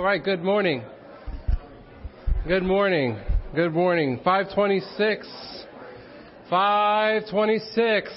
[0.00, 0.82] All right, good morning.
[2.48, 3.18] Good morning.
[3.54, 4.18] Good morning.
[4.24, 5.28] 526.
[6.48, 8.10] 526.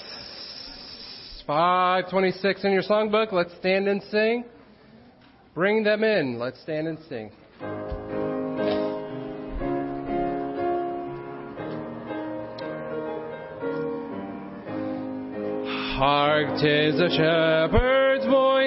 [1.45, 3.33] 526 in your songbook.
[3.33, 4.45] Let's stand and sing.
[5.53, 6.39] Bring them in.
[6.39, 7.31] Let's stand and sing.
[15.97, 17.92] Hark, tis a shepherd's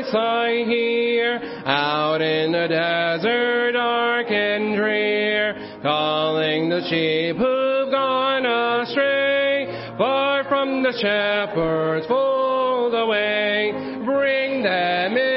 [0.06, 8.47] voice I hear, out in the desert dark and drear, calling the sheep who've gone
[8.47, 13.72] astray, far from the shepherd's fold away.
[14.05, 15.36] Bring them in,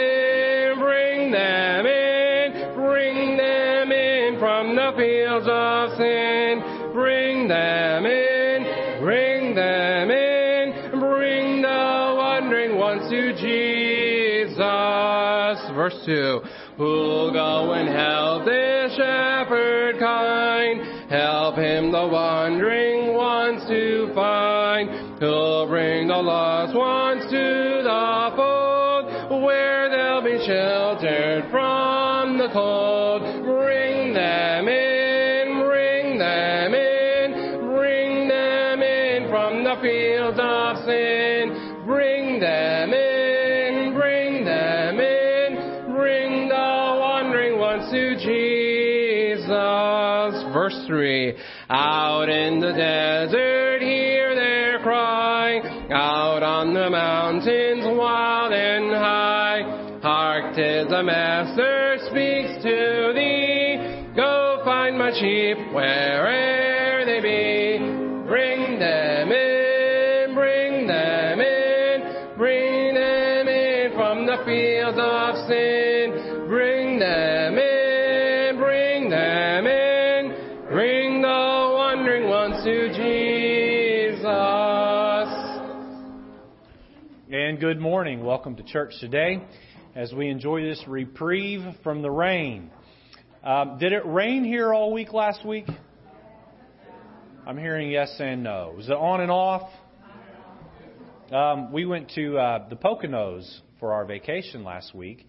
[15.89, 16.41] Verse 2.
[16.77, 21.09] Who'll go and help this shepherd kind?
[21.09, 25.19] Help him the wandering ones to find.
[25.19, 26.98] Who'll bring the lost ones
[52.79, 55.59] desert, hear their cry.
[55.91, 59.99] Out on the mountains, wild and high.
[60.01, 64.13] Hark, tis the Master speaks to thee.
[64.15, 66.68] Go find my sheep where'er
[87.69, 88.25] good morning.
[88.25, 89.43] Welcome to church today
[89.95, 92.71] as we enjoy this reprieve from the rain.
[93.43, 95.67] Um, did it rain here all week last week?
[97.45, 98.73] I'm hearing yes and no.
[98.75, 99.69] Was it on and off?
[101.31, 105.27] Um, we went to uh, the Poconos for our vacation last week,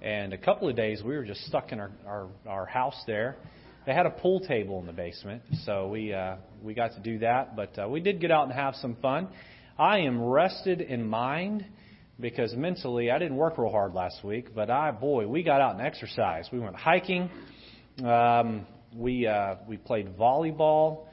[0.00, 3.36] and a couple of days we were just stuck in our, our, our house there.
[3.84, 7.18] They had a pool table in the basement, so we uh, we got to do
[7.18, 7.54] that.
[7.54, 9.28] But uh, we did get out and have some fun.
[9.78, 11.66] I am rested in mind
[12.20, 15.74] because mentally I didn't work real hard last week, but I boy we got out
[15.74, 16.50] and exercised.
[16.52, 17.28] We went hiking.
[18.04, 18.66] Um,
[18.96, 21.06] we uh, we played volleyball,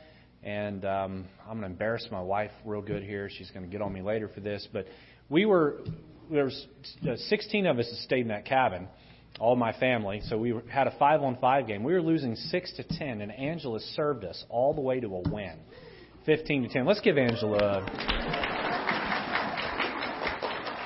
[0.44, 3.30] and um, I'm going to embarrass my wife real good here.
[3.36, 4.86] She's going to get on me later for this, but
[5.28, 5.80] we were
[6.30, 6.68] there was
[7.10, 8.88] uh, 16 of us that stayed in that cabin,
[9.40, 10.22] all my family.
[10.26, 11.84] So we had a five on five game.
[11.84, 15.30] We were losing six to ten, and Angela served us all the way to a
[15.32, 15.58] win,
[16.28, 16.86] 15 to 10.
[16.86, 17.58] Let's give Angela.
[17.58, 18.41] A,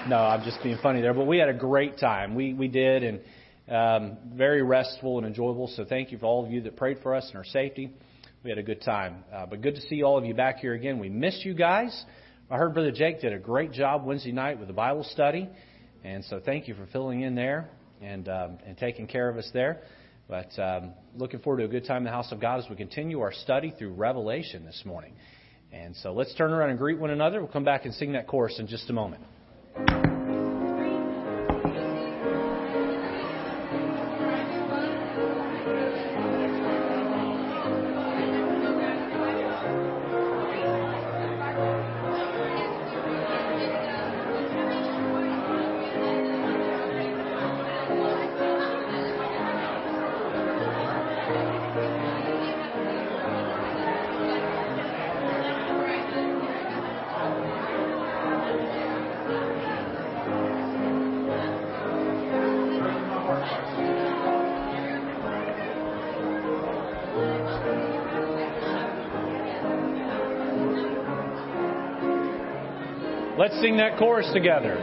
[0.08, 2.36] no, I'm just being funny there, but we had a great time.
[2.36, 3.20] We we did, and
[3.68, 5.68] um, very restful and enjoyable.
[5.76, 7.92] So thank you for all of you that prayed for us and our safety.
[8.44, 9.24] We had a good time.
[9.34, 11.00] Uh, but good to see all of you back here again.
[11.00, 12.06] We missed you guys.
[12.52, 15.50] I heard Brother Jake did a great job Wednesday night with the Bible study,
[16.04, 17.70] and so thank you for filling in there
[18.02, 19.82] and um, and taking care of us there.
[20.28, 22.76] But um, looking forward to a good time in the house of God as we
[22.76, 25.14] continue our study through Revelation this morning.
[25.72, 27.40] And so let's turn around and greet one another.
[27.40, 29.24] We'll come back and sing that chorus in just a moment.
[29.76, 30.15] Thank you.
[73.62, 74.76] Sing that chorus together.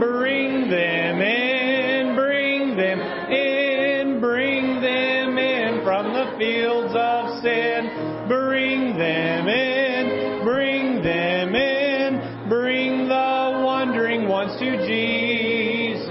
[0.00, 8.26] Bring them in, bring them in, bring them in from the fields of sin.
[8.26, 16.08] Bring them in, bring them in, bring the wandering ones to Jesus.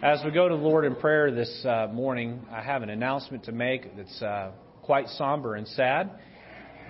[0.00, 3.44] As we go to the Lord in prayer this uh, morning, I have an announcement
[3.44, 4.52] to make that's uh,
[4.82, 6.10] quite somber and sad.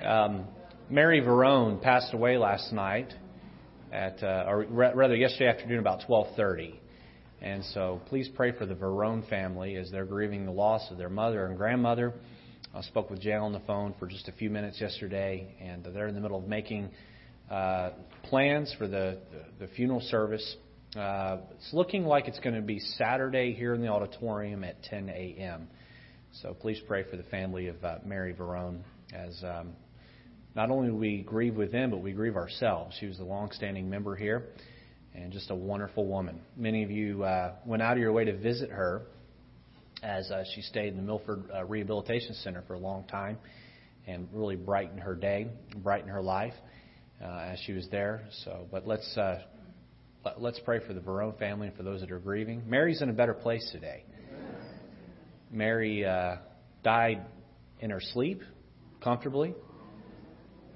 [0.04, 0.46] Um,
[0.90, 3.12] Mary Verone passed away last night,
[3.92, 6.74] at uh, or rather yesterday afternoon about 12:30.
[7.42, 11.10] And so please pray for the Verone family as they're grieving the loss of their
[11.10, 12.14] mother and grandmother.
[12.74, 16.08] I spoke with Jail on the phone for just a few minutes yesterday, and they're
[16.08, 16.90] in the middle of making
[17.50, 17.90] uh,
[18.24, 19.18] plans for the,
[19.58, 20.56] the funeral service.
[20.96, 25.10] Uh, it's looking like it's going to be Saturday here in the auditorium at 10
[25.10, 25.68] a.m.
[26.42, 28.80] So please pray for the family of uh, Mary Verone
[29.14, 29.74] as um,
[30.54, 32.96] not only do we grieve with them, but we grieve ourselves.
[32.98, 34.46] She was a long-standing member here
[35.14, 36.40] and just a wonderful woman.
[36.56, 39.02] Many of you uh, went out of your way to visit her
[40.02, 43.38] as uh, she stayed in the Milford uh, Rehabilitation Center for a long time
[44.06, 46.54] and really brightened her day, brightened her life
[47.22, 48.22] uh, as she was there.
[48.44, 49.40] So, but let's uh,
[50.38, 52.62] let's pray for the Verone family and for those that are grieving.
[52.66, 54.04] Mary's in a better place today.
[55.50, 56.36] Mary uh,
[56.84, 57.24] died
[57.80, 58.42] in her sleep
[59.02, 59.54] comfortably,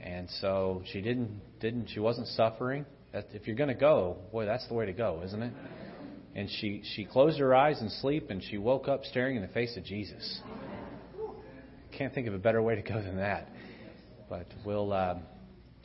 [0.03, 2.85] and so she didn't didn't she wasn't suffering.
[3.13, 5.53] If you're going to go, boy, that's the way to go, isn't it?
[6.35, 9.49] And she she closed her eyes in sleep, and she woke up staring in the
[9.49, 10.41] face of Jesus.
[11.97, 13.49] Can't think of a better way to go than that.
[14.31, 15.17] But we'll uh,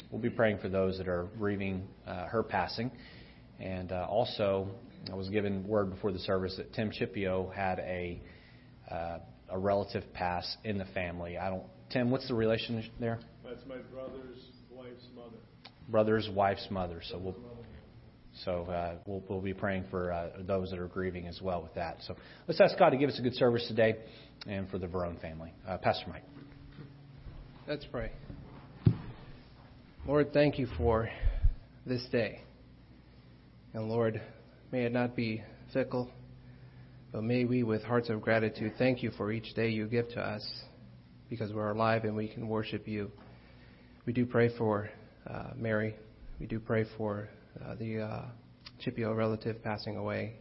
[0.09, 2.91] we'll be praying for those that are grieving uh, her passing,
[3.59, 4.69] and uh, also
[5.11, 8.21] I was given word before the service that Tim Chipio had a
[8.89, 9.19] uh,
[9.49, 11.37] a relative pass in the family.
[11.37, 11.63] I don't.
[11.89, 13.19] Tim, what's the relation there?
[13.47, 14.39] That's my brother's
[14.69, 15.37] wife's mother.
[15.87, 17.01] Brother's wife's mother.
[17.09, 17.35] So we'll.
[18.45, 21.73] So uh, we'll, we'll be praying for uh, those that are grieving as well with
[21.73, 21.97] that.
[22.05, 22.15] So
[22.47, 23.95] let's ask God to give us a good service today,
[24.45, 25.53] and for the Verone family.
[25.67, 26.23] Uh, Pastor Mike.
[27.67, 28.11] Let's pray.
[30.05, 31.09] Lord, thank you for
[31.85, 32.41] this day.
[33.73, 34.21] And Lord,
[34.71, 35.41] may it not be
[35.73, 36.11] fickle,
[37.11, 40.21] but may we, with hearts of gratitude, thank you for each day you give to
[40.21, 40.47] us
[41.29, 43.11] because we're alive and we can worship you.
[44.07, 44.89] We do pray for
[45.29, 45.93] uh, Mary.
[46.39, 47.27] We do pray for
[47.61, 48.21] uh, the uh,
[48.79, 50.37] Chipio relative passing away.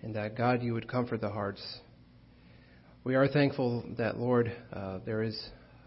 [0.00, 1.62] And that, God, you would comfort the hearts.
[3.04, 5.38] We are thankful that, Lord, uh, there is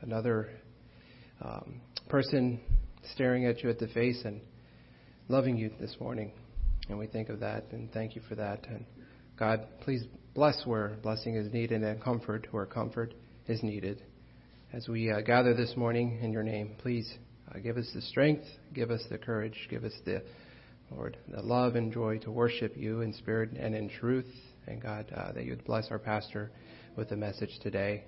[0.02, 0.50] another
[1.42, 2.60] um, person
[3.16, 4.40] staring at you at the face and
[5.30, 6.32] loving you this morning.
[6.90, 8.68] And we think of that and thank you for that.
[8.68, 8.86] And
[9.36, 10.04] God, please
[10.36, 13.16] bless where blessing is needed and comfort where comfort
[13.48, 14.04] is needed.
[14.74, 17.10] As we uh, gather this morning in your name, please
[17.50, 18.44] uh, give us the strength,
[18.74, 20.22] give us the courage, give us the,
[20.92, 24.28] Lord, the love and joy to worship you in spirit and in truth.
[24.68, 26.52] And God, uh, that you would bless our pastor
[26.98, 28.04] with the message today.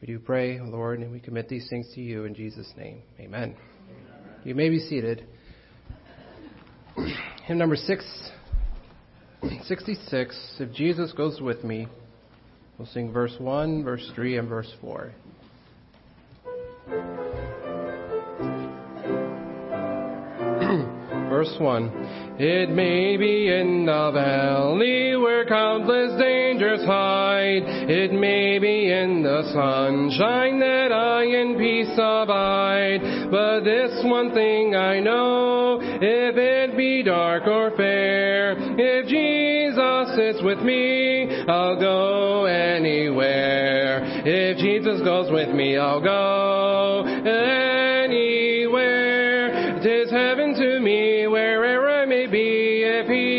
[0.00, 3.02] We do pray, Lord, and we commit these things to you in Jesus' name.
[3.20, 3.54] Amen.
[4.42, 5.28] You may be seated.
[7.44, 8.04] Hymn number six,
[9.62, 10.56] 66.
[10.58, 11.86] If Jesus goes with me,
[12.78, 15.14] we'll sing verse 1, verse 3, and verse 4.
[21.28, 22.36] verse 1.
[22.38, 27.62] It may be in the valley where countless dangers hide.
[27.90, 33.00] It may be in the sunshine that I in peace abide.
[33.30, 40.42] But this one thing I know, if it be dark or fair, if Jesus is
[40.42, 44.00] with me, I'll go anywhere.
[44.24, 46.57] If Jesus goes with me, I'll go
[48.04, 49.80] anywhere.
[49.82, 53.37] Tis heaven to me wherever I may be if He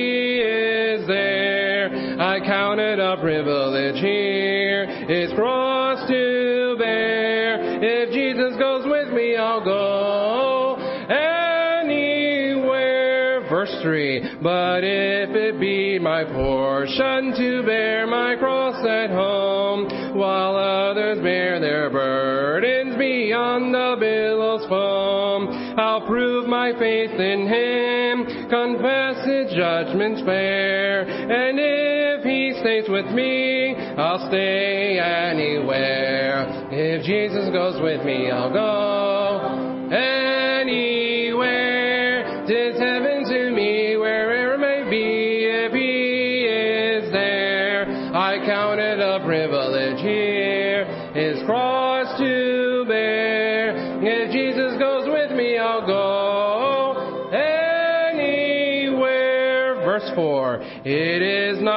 [13.50, 20.56] Verse 3 But if it be my portion to bear my cross at home, while
[20.56, 25.48] others bear their burdens beyond the billows foam,
[25.80, 33.08] I'll prove my faith in Him, confess His judgments fair, and if He stays with
[33.16, 36.70] me, I'll stay anywhere.
[36.72, 39.09] If Jesus goes with me, I'll go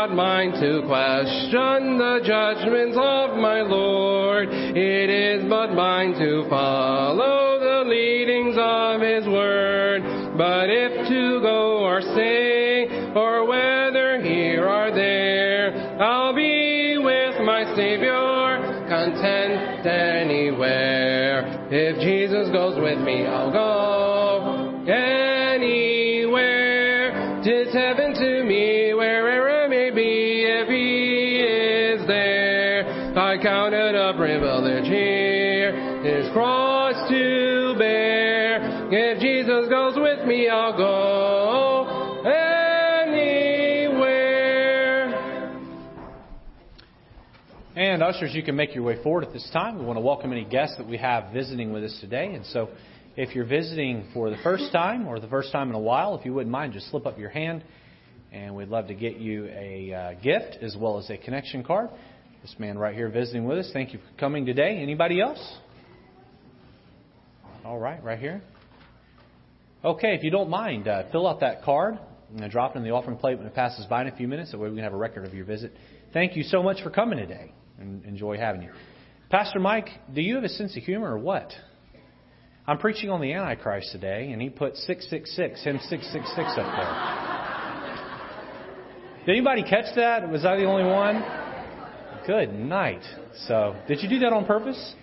[0.09, 7.61] not mine to question the judgments of my Lord, it is but mine to follow
[7.61, 10.03] the leadings of His word.
[10.37, 17.63] But if to go or stay, or whether here or there, I'll be with my
[17.77, 21.69] Savior, content anywhere.
[21.71, 23.72] If Jesus goes with me, I'll go
[40.53, 43.23] I'll go anywhere.
[47.75, 49.79] And ushers, you can make your way forward at this time.
[49.79, 52.35] We want to welcome any guests that we have visiting with us today.
[52.35, 52.69] And so,
[53.17, 56.27] if you're visiting for the first time or the first time in a while, if
[56.27, 57.65] you wouldn't mind, just slip up your hand,
[58.31, 61.89] and we'd love to get you a uh, gift as well as a connection card.
[62.43, 64.83] This man right here visiting with us, thank you for coming today.
[64.83, 65.57] Anybody else?
[67.65, 68.43] All right, right here.
[69.85, 71.99] Okay, if you don't mind, uh, fill out that card
[72.37, 74.53] and drop it in the offering plate when it passes by in a few minutes.
[74.53, 75.73] That way we can have a record of your visit.
[76.13, 78.71] Thank you so much for coming today and enjoy having you.
[79.29, 81.53] Pastor Mike, do you have a sense of humor or what?
[82.65, 86.93] I'm preaching on the Antichrist today, and he put 666, hymn 666 up there.
[89.27, 90.29] Did anybody catch that?
[90.29, 91.25] Was I the only one?
[92.25, 93.03] Good night.
[93.49, 94.95] So, did you do that on purpose?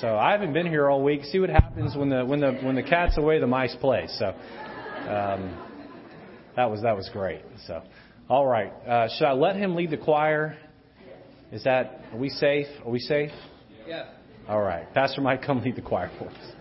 [0.00, 1.24] So I haven't been here all week.
[1.24, 4.06] See what happens when the when the when the cat's away, the mice play.
[4.08, 5.56] So um,
[6.56, 7.42] that was that was great.
[7.66, 7.82] So
[8.28, 10.58] all right, uh, should I let him lead the choir?
[11.52, 12.66] Is that are we safe?
[12.84, 13.30] Are we safe?
[13.86, 14.06] Yeah.
[14.48, 16.53] All right, Pastor Mike, come lead the choir for us.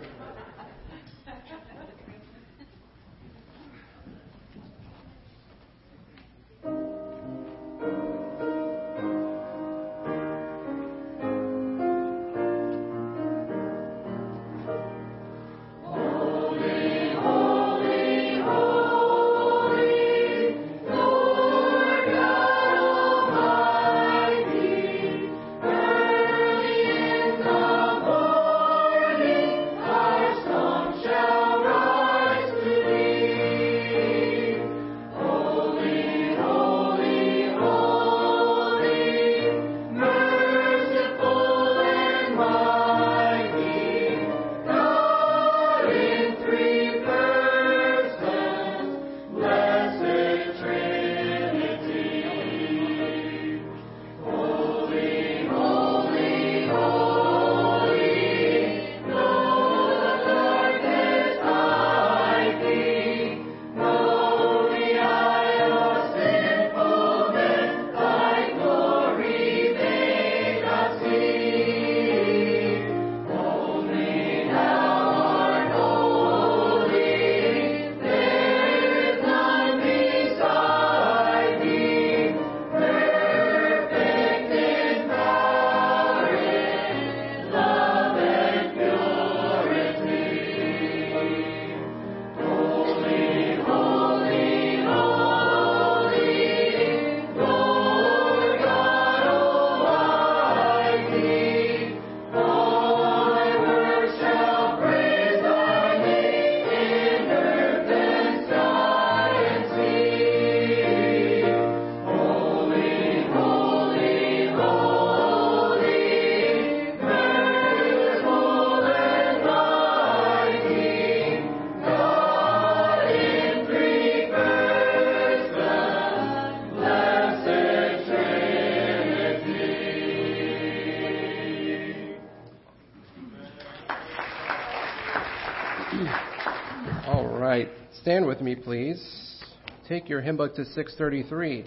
[138.64, 139.44] Please.
[139.90, 141.66] Take your hymn book to 633.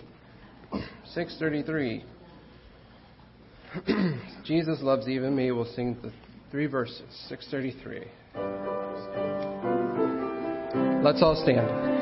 [1.13, 2.05] 633.
[4.45, 5.53] Jesus loves even me.
[5.53, 6.11] We'll sing the
[6.51, 7.03] three verses.
[7.29, 8.07] 633.
[11.03, 11.97] Let's all stand.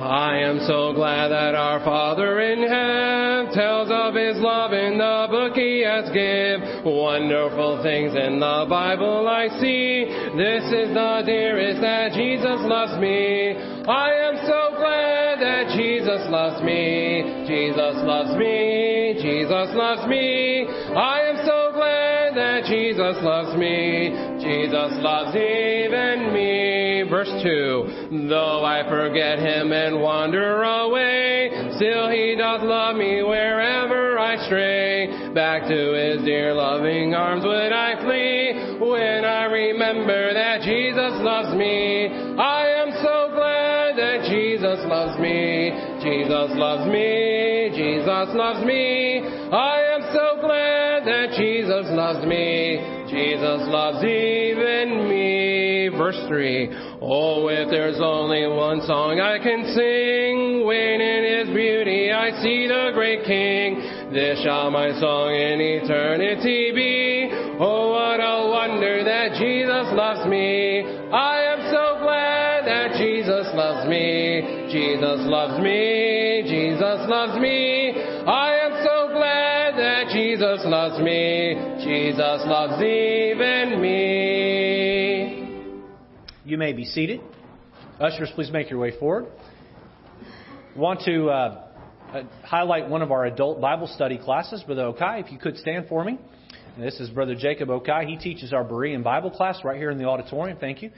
[0.00, 5.26] I am so glad that our Father in heaven tells of His love in the
[5.30, 6.84] book He has given.
[6.84, 9.95] Wonderful things in the Bible I see.
[10.36, 13.56] This is the dearest that Jesus loves me.
[13.88, 17.46] I am so glad that Jesus loves me.
[17.48, 19.16] Jesus loves me.
[19.16, 20.68] Jesus loves me.
[20.92, 24.12] I am so glad that Jesus loves me.
[24.36, 27.08] Jesus loves even me.
[27.08, 34.18] Verse 2 Though I forget him and wander away, still he doth love me wherever
[34.18, 35.32] I stray.
[35.32, 38.25] Back to his dear loving arms would I flee
[39.76, 42.08] remember that Jesus loves me.
[42.08, 45.68] I am so glad that Jesus loves me.
[46.00, 47.76] Jesus loves me.
[47.76, 49.20] Jesus loves me.
[49.20, 52.80] I am so glad that Jesus loves me.
[53.12, 55.88] Jesus loves even me.
[55.92, 56.96] Verse 3.
[57.02, 62.66] Oh, if there's only one song I can sing, when in His beauty I see
[62.66, 67.05] the great King, this shall my song in eternity be.
[67.58, 70.84] Oh, what a wonder that Jesus loves me.
[70.84, 74.68] I am so glad that Jesus loves me.
[74.70, 76.42] Jesus loves me.
[76.44, 77.94] Jesus loves me.
[77.96, 81.54] I am so glad that Jesus loves me.
[81.82, 85.16] Jesus loves even me.
[86.44, 87.22] You may be seated.
[87.98, 89.28] Ushers, please make your way forward.
[90.76, 91.68] Want to uh,
[92.12, 95.24] uh, highlight one of our adult Bible study classes, Brother Okai.
[95.24, 96.18] If you could stand for me.
[96.78, 98.06] This is Brother Jacob Okai.
[98.06, 100.58] He teaches our Berean Bible class right here in the auditorium.
[100.58, 100.90] Thank you.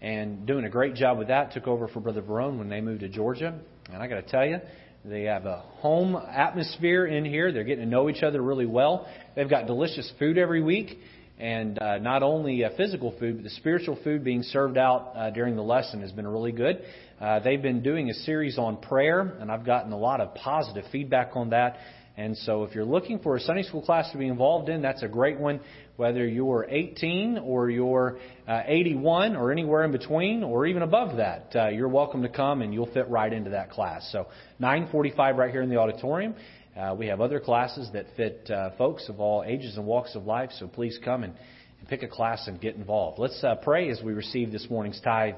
[0.00, 1.52] And doing a great job with that.
[1.52, 3.54] Took over for Brother Verone when they moved to Georgia.
[3.92, 4.58] And I got to tell you,
[5.04, 7.52] they have a home atmosphere in here.
[7.52, 9.06] They're getting to know each other really well.
[9.36, 10.98] They've got delicious food every week
[11.38, 15.30] and uh, not only uh, physical food, but the spiritual food being served out uh,
[15.30, 16.82] during the lesson has been really good.
[17.20, 20.84] Uh, they've been doing a series on prayer, and I've gotten a lot of positive
[20.92, 21.78] feedback on that.
[22.16, 25.02] And so, if you're looking for a Sunday school class to be involved in, that's
[25.02, 25.60] a great one.
[25.96, 28.18] Whether you're 18 or you're
[28.48, 32.62] uh, 81 or anywhere in between or even above that, uh, you're welcome to come
[32.62, 34.08] and you'll fit right into that class.
[34.12, 34.26] So,
[34.60, 36.34] 9:45 right here in the auditorium.
[36.76, 40.24] Uh, we have other classes that fit uh, folks of all ages and walks of
[40.24, 41.34] life, so please come and,
[41.78, 43.18] and pick a class and get involved.
[43.18, 45.34] Let's uh, pray as we receive this morning's tithe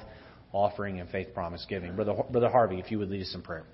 [0.52, 1.96] offering and faith promise giving.
[1.96, 3.64] Brother, Brother Harvey, if you would lead us in prayer.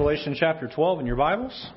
[0.00, 1.68] Revelation chapter 12 in your Bibles.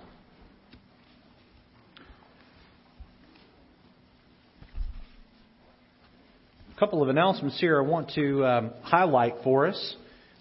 [6.74, 9.96] A couple of announcements here I want to um, highlight for us.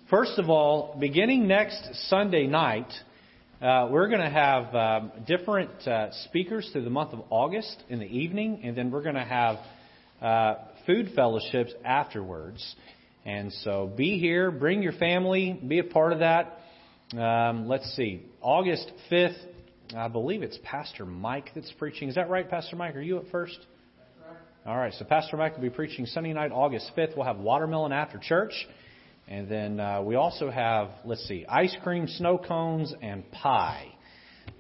[0.09, 2.87] First of all, beginning next Sunday night,
[3.61, 7.99] uh, we're going to have um, different uh, speakers through the month of August in
[7.99, 9.57] the evening, and then we're going to have
[10.23, 10.55] uh,
[10.87, 12.77] food fellowships afterwards.
[13.27, 16.61] And so be here, bring your family, be a part of that.
[17.17, 19.37] Um, let's see, August 5th,
[19.95, 22.09] I believe it's Pastor Mike that's preaching.
[22.09, 22.97] Is that right, Pastor Mike?
[22.97, 23.59] Are you at first?
[24.65, 27.15] All right, so Pastor Mike will be preaching Sunday night, August 5th.
[27.15, 28.53] We'll have watermelon after church.
[29.29, 33.89] And then uh, we also have, let's see, ice cream, snow cones, and pie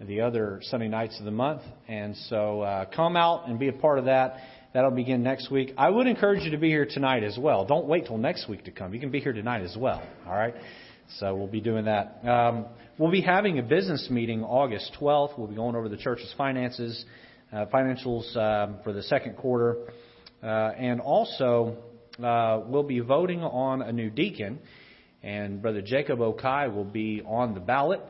[0.00, 1.62] the other Sunday nights of the month.
[1.88, 4.36] And so uh, come out and be a part of that.
[4.74, 5.72] That'll begin next week.
[5.78, 7.64] I would encourage you to be here tonight as well.
[7.64, 8.92] Don't wait till next week to come.
[8.92, 10.02] You can be here tonight as well.
[10.26, 10.54] All right?
[11.18, 12.20] So we'll be doing that.
[12.26, 12.66] Um,
[12.98, 15.38] we'll be having a business meeting August 12th.
[15.38, 17.04] We'll be going over the church's finances,
[17.52, 19.76] uh, financials um, for the second quarter.
[20.42, 21.76] Uh, and also,
[22.22, 24.58] uh, we'll be voting on a new deacon.
[25.22, 28.00] And Brother Jacob Okai will be on the ballot.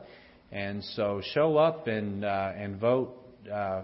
[0.51, 3.17] And so show up and, uh, and vote
[3.51, 3.81] uh,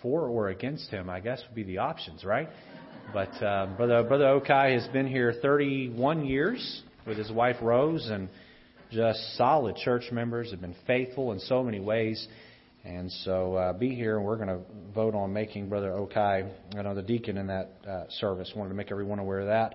[0.00, 2.48] for or against him, I guess would be the options, right?
[3.12, 8.28] But uh, Brother, Brother Okai has been here 31 years with his wife Rose and
[8.90, 12.26] just solid church members, have been faithful in so many ways.
[12.84, 14.60] And so uh, be here, and we're going to
[14.94, 18.52] vote on making Brother Okai, the deacon in that uh, service.
[18.54, 19.74] Wanted to make everyone aware of that.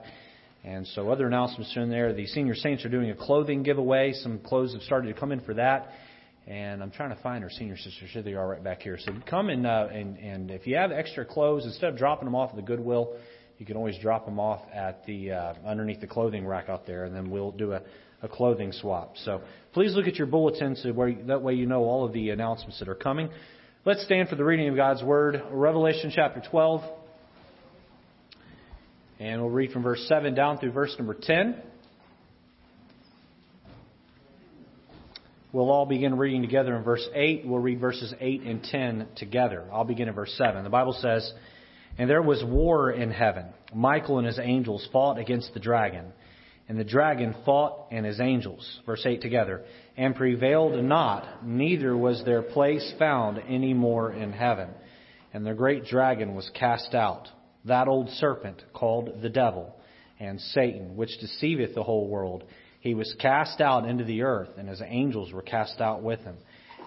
[0.64, 2.14] And so other announcements in there.
[2.14, 4.14] The senior saints are doing a clothing giveaway.
[4.14, 5.90] Some clothes have started to come in for that.
[6.48, 8.10] And I'm trying to find our senior sisters.
[8.14, 8.98] Here they are right back here.
[8.98, 12.36] So come and, uh, and, and if you have extra clothes, instead of dropping them
[12.36, 13.16] off at the Goodwill,
[13.58, 17.06] you can always drop them off at the uh, underneath the clothing rack out there,
[17.06, 17.82] and then we'll do a,
[18.22, 19.16] a clothing swap.
[19.18, 19.42] So
[19.74, 22.80] please look at your bulletin so where that way you know all of the announcements
[22.80, 23.30] that are coming.
[23.84, 26.82] Let's stand for the reading of God's Word, Revelation chapter 12,
[29.20, 31.62] and we'll read from verse 7 down through verse number 10.
[35.54, 37.46] We'll all begin reading together in verse 8.
[37.46, 39.66] We'll read verses 8 and 10 together.
[39.72, 40.64] I'll begin in verse 7.
[40.64, 41.30] The Bible says,
[41.98, 43.48] And there was war in heaven.
[43.74, 46.14] Michael and his angels fought against the dragon.
[46.72, 49.66] And the dragon fought and his angels, verse 8 together,
[49.98, 54.70] and prevailed not, neither was their place found any more in heaven.
[55.34, 57.28] And the great dragon was cast out,
[57.66, 59.76] that old serpent called the devil,
[60.18, 62.46] and Satan, which deceiveth the whole world.
[62.80, 66.38] He was cast out into the earth, and his angels were cast out with him.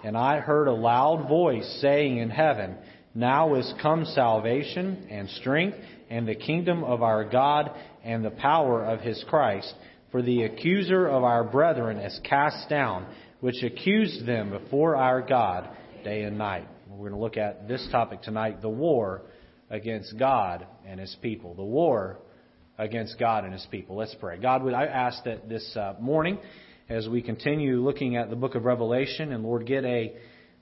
[0.03, 2.79] And I heard a loud voice saying in heaven,
[3.15, 5.77] Now is come salvation and strength
[6.15, 7.73] and the kingdom of our God
[8.05, 9.75] and the power of his Christ.
[10.13, 13.07] For the accuser of our brethren is cast down,
[13.41, 15.69] which accused them before our God
[16.05, 16.69] day and night.
[16.89, 19.23] We're going to look at this topic tonight the war
[19.71, 21.55] against God and his people.
[21.55, 22.21] The war
[22.79, 23.97] against God and his people.
[23.97, 24.39] Let's pray.
[24.39, 26.39] God, would I ask that this uh, morning,
[26.89, 30.15] as we continue looking at the book of Revelation, and Lord, get a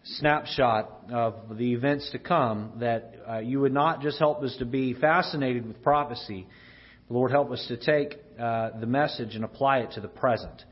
[0.04, 4.64] snapshot of the events to come, that uh, you would not just help us to
[4.64, 6.46] be fascinated with prophecy.
[7.08, 10.62] Lord, help us to take uh, the message and apply it to the present.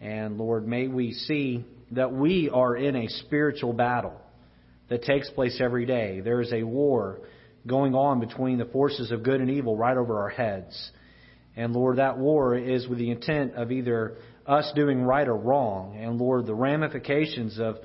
[0.00, 4.14] And Lord, may we see that we are in a spiritual battle
[4.88, 6.20] that takes place every day.
[6.20, 7.20] There is a war
[7.66, 10.90] going on between the forces of good and evil right over our heads.
[11.56, 15.96] And Lord, that war is with the intent of either us doing right or wrong.
[15.96, 17.76] And Lord, the ramifications of,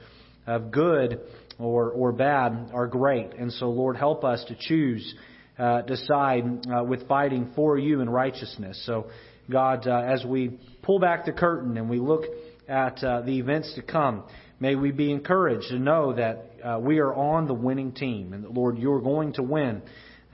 [0.47, 1.19] of good
[1.59, 3.33] or, or bad are great.
[3.33, 5.13] And so, Lord, help us to choose,
[5.59, 8.81] uh, decide uh, with fighting for you in righteousness.
[8.85, 9.07] So,
[9.49, 12.23] God, uh, as we pull back the curtain and we look
[12.67, 14.23] at uh, the events to come,
[14.59, 18.43] may we be encouraged to know that uh, we are on the winning team and
[18.43, 19.81] that, Lord, you're going to win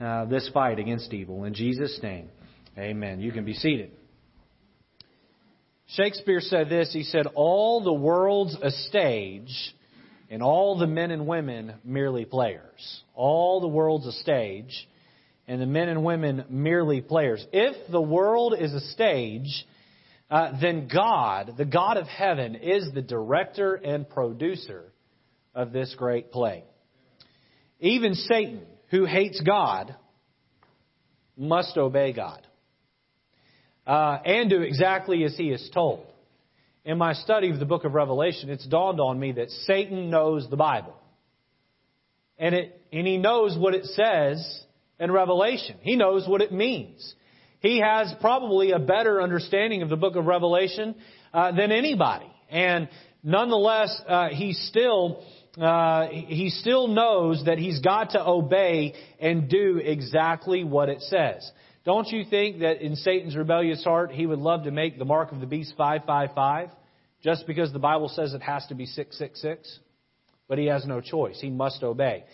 [0.00, 1.44] uh, this fight against evil.
[1.44, 2.28] In Jesus' name,
[2.76, 3.20] amen.
[3.20, 3.92] You can be seated.
[5.88, 9.74] Shakespeare said this He said, All the world's a stage,
[10.30, 13.02] and all the men and women merely players.
[13.14, 14.88] All the world's a stage,
[15.46, 17.44] and the men and women merely players.
[17.52, 19.66] If the world is a stage,
[20.30, 24.92] uh, then God, the God of heaven, is the director and producer
[25.54, 26.64] of this great play.
[27.80, 29.94] Even Satan, who hates God,
[31.36, 32.46] must obey God
[33.86, 36.06] uh, and do exactly as he is told.
[36.84, 40.46] In my study of the book of Revelation, it's dawned on me that Satan knows
[40.50, 40.94] the Bible.
[42.38, 44.64] And, it, and he knows what it says
[45.00, 45.76] in Revelation.
[45.80, 47.14] He knows what it means.
[47.60, 50.94] He has probably a better understanding of the book of Revelation
[51.32, 52.30] uh, than anybody.
[52.50, 52.90] And
[53.22, 55.24] nonetheless, uh, he still
[55.56, 61.48] uh, he still knows that he's got to obey and do exactly what it says.
[61.84, 65.32] Don't you think that in Satan's rebellious heart, he would love to make the mark
[65.32, 66.70] of the beast 555
[67.22, 69.78] just because the Bible says it has to be 666?
[70.48, 71.38] But he has no choice.
[71.40, 72.24] He must obey.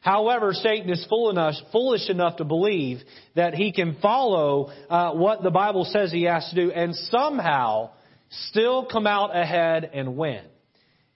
[0.00, 3.00] However, Satan is fool enough, foolish enough to believe
[3.34, 7.90] that he can follow uh, what the Bible says he has to do and somehow
[8.30, 10.42] still come out ahead and win.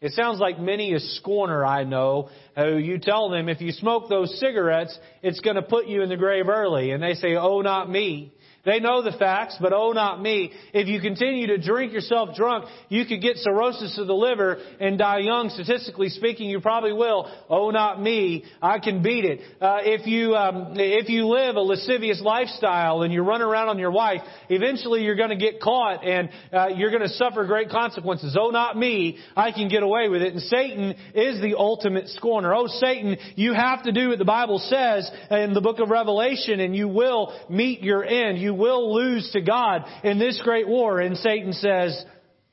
[0.00, 4.08] It sounds like many a scorner I know who you tell them if you smoke
[4.08, 6.90] those cigarettes, it's going to put you in the grave early.
[6.90, 8.32] And they say, oh, not me.
[8.64, 10.52] They know the facts, but oh, not me.
[10.72, 14.98] If you continue to drink yourself drunk, you could get cirrhosis of the liver and
[14.98, 15.50] die young.
[15.50, 17.30] Statistically speaking, you probably will.
[17.50, 18.44] Oh, not me.
[18.62, 19.40] I can beat it.
[19.60, 23.78] Uh, if you um, if you live a lascivious lifestyle and you run around on
[23.78, 27.68] your wife, eventually you're going to get caught and uh, you're going to suffer great
[27.68, 28.36] consequences.
[28.40, 29.18] Oh, not me.
[29.36, 30.32] I can get away with it.
[30.32, 32.54] And Satan is the ultimate scorner.
[32.54, 36.60] Oh, Satan, you have to do what the Bible says in the book of Revelation,
[36.60, 38.38] and you will meet your end.
[38.38, 41.00] You will lose to God in this great war.
[41.00, 42.04] And Satan says,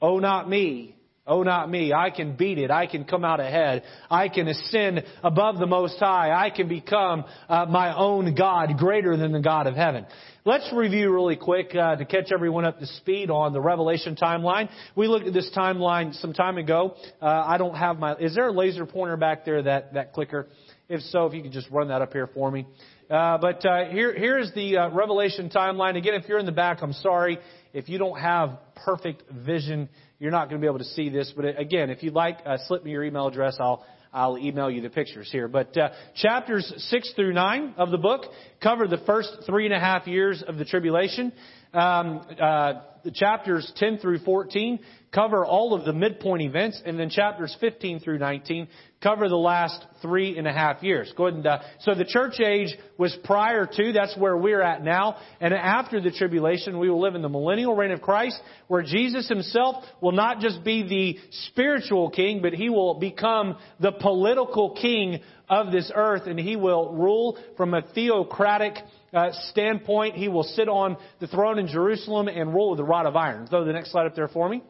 [0.02, 0.96] Oh, not me.
[1.28, 1.94] Oh, not me.
[1.94, 2.72] I can beat it.
[2.72, 3.84] I can come out ahead.
[4.10, 6.32] I can ascend above the Most High.
[6.32, 10.08] I can become uh, my own God, greater than the God of heaven.
[10.46, 14.70] Let's review really quick uh, to catch everyone up to speed on the Revelation timeline.
[14.96, 16.96] We looked at this timeline some time ago.
[17.22, 18.16] Uh, I don't have my.
[18.16, 19.62] Is there a laser pointer back there?
[19.62, 20.48] That that clicker.
[20.90, 22.66] If so, if you could just run that up here for me.
[23.12, 25.98] Uh, but uh, here, here's the uh, Revelation timeline.
[25.98, 27.40] Again, if you're in the back, I'm sorry.
[27.74, 31.34] If you don't have perfect vision, you're not going to be able to see this.
[31.36, 33.58] But uh, again, if you'd like, uh, slip me your email address.
[33.60, 35.50] I'll I'll email you the pictures here.
[35.50, 38.24] But uh, chapters six through nine of the book
[38.64, 41.34] cover the first three and a half years of the tribulation.
[41.74, 44.80] Um, uh, the chapters 10 through 14
[45.14, 48.68] cover all of the midpoint events, and then chapters 15 through 19
[49.02, 51.12] cover the last three and a half years.
[51.18, 54.84] Go ahead and, uh, so the church age was prior to, that's where we're at
[54.84, 58.84] now, and after the tribulation, we will live in the millennial reign of Christ, where
[58.84, 64.78] Jesus himself will not just be the spiritual king, but he will become the political
[64.80, 68.76] king of this earth, and he will rule from a theocratic
[69.14, 70.16] uh, standpoint.
[70.16, 73.48] He will sit on the throne in Jerusalem and rule with a rod of iron.
[73.48, 74.62] Throw the next slide up there for me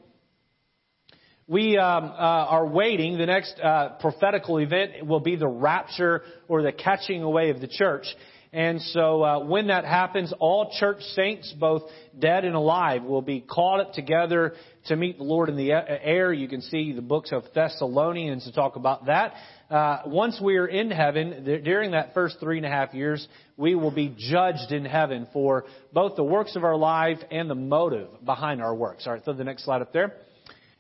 [1.52, 3.18] we um, uh, are waiting.
[3.18, 7.68] The next uh, prophetical event will be the rapture or the catching away of the
[7.68, 8.06] church.
[8.54, 11.84] And so uh, when that happens, all church saints, both
[12.18, 14.54] dead and alive, will be caught up together
[14.86, 16.32] to meet the Lord in the air.
[16.32, 19.34] You can see the books of Thessalonians to talk about that.
[19.70, 23.28] Uh, once we are in heaven, th- during that first three and a half years,
[23.58, 27.56] we will be judged in heaven for both the works of our life and the
[27.56, 29.06] motive behind our works.
[29.06, 30.14] All right, throw the next slide up there.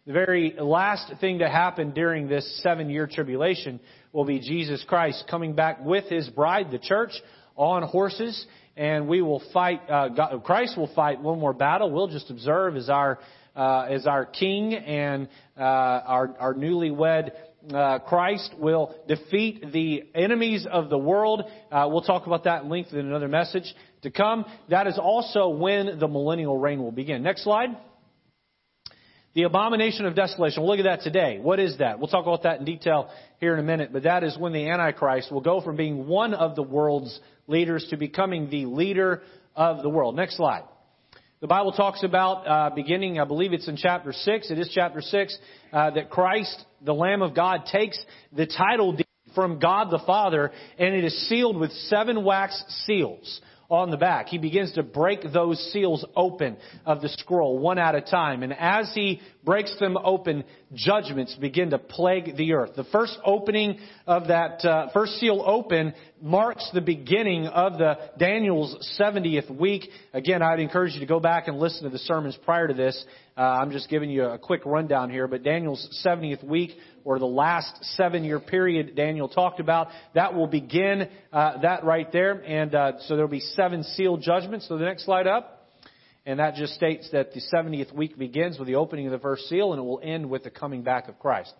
[0.07, 3.79] The very last thing to happen during this seven year tribulation
[4.11, 7.11] will be Jesus Christ coming back with his bride, the church,
[7.55, 11.91] on horses, and we will fight, uh, God, Christ will fight one more battle.
[11.91, 13.19] We'll just observe as our,
[13.55, 17.29] uh, as our king and uh, our, our newlywed
[17.71, 21.43] uh, Christ will defeat the enemies of the world.
[21.71, 24.45] Uh, we'll talk about that in length in another message to come.
[24.69, 27.21] That is also when the millennial reign will begin.
[27.21, 27.77] Next slide.
[29.33, 30.61] The abomination of desolation.
[30.61, 31.39] We'll look at that today.
[31.39, 31.99] What is that?
[31.99, 34.67] We'll talk about that in detail here in a minute, but that is when the
[34.67, 37.17] Antichrist will go from being one of the world's
[37.47, 39.21] leaders to becoming the leader
[39.55, 40.17] of the world.
[40.17, 40.63] Next slide.
[41.39, 45.01] The Bible talks about, uh, beginning, I believe it's in chapter 6, it is chapter
[45.01, 45.37] 6,
[45.71, 47.97] uh, that Christ, the Lamb of God, takes
[48.33, 48.97] the title
[49.33, 54.27] from God the Father and it is sealed with seven wax seals on the back.
[54.27, 58.43] He begins to break those seals open of the scroll one at a time.
[58.43, 62.75] And as he breaks them open, judgments begin to plague the earth.
[62.75, 68.97] The first opening of that uh, first seal open marks the beginning of the Daniel's
[68.99, 69.89] 70th week.
[70.13, 73.03] Again, I'd encourage you to go back and listen to the sermons prior to this.
[73.37, 76.71] Uh, I'm just giving you a quick rundown here, but Daniel's 70th week
[77.03, 79.87] or the last seven year period Daniel talked about.
[80.15, 82.33] That will begin uh, that right there.
[82.33, 84.67] And uh, so there will be seven seal judgments.
[84.67, 85.57] So the next slide up.
[86.25, 89.49] And that just states that the 70th week begins with the opening of the first
[89.49, 91.51] seal and it will end with the coming back of Christ.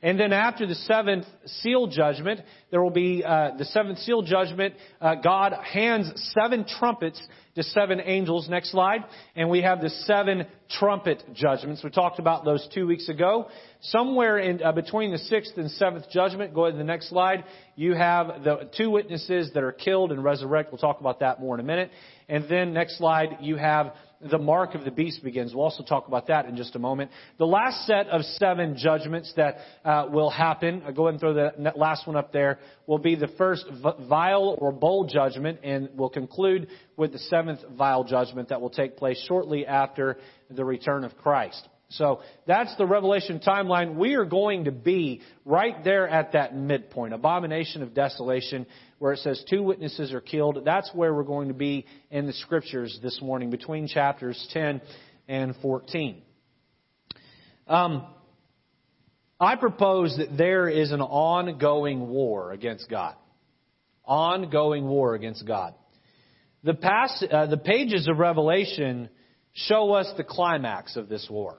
[0.00, 2.40] And then after the seventh seal judgment,
[2.70, 4.74] there will be uh, the seventh seal judgment.
[5.00, 7.20] Uh, God hands seven trumpets
[7.56, 8.48] to seven angels.
[8.48, 9.04] Next slide.
[9.34, 11.82] And we have the seven trumpet judgments.
[11.82, 13.48] We talked about those two weeks ago.
[13.80, 17.42] Somewhere in uh, between the sixth and seventh judgment, go ahead to the next slide.
[17.74, 20.70] You have the two witnesses that are killed and resurrect.
[20.70, 21.90] We'll talk about that more in a minute.
[22.28, 25.54] And then next slide, you have the mark of the beast begins.
[25.54, 27.10] We'll also talk about that in just a moment.
[27.38, 31.34] The last set of seven judgments that uh, will happen, I'll go ahead and throw
[31.34, 33.64] the last one up there, will be the first
[34.08, 38.96] vial or bowl judgment, and we'll conclude with the seventh vial judgment that will take
[38.96, 40.18] place shortly after
[40.50, 41.68] the return of Christ.
[41.90, 43.94] So that's the Revelation timeline.
[43.94, 48.66] We are going to be right there at that midpoint, abomination of desolation,
[48.98, 50.58] where it says two witnesses are killed.
[50.64, 54.80] That's where we're going to be in the scriptures this morning, between chapters 10
[55.28, 56.22] and 14.
[57.66, 58.06] Um,
[59.40, 63.14] I propose that there is an ongoing war against God.
[64.04, 65.74] Ongoing war against God.
[66.64, 69.10] The, pass, uh, the pages of Revelation
[69.52, 71.58] show us the climax of this war.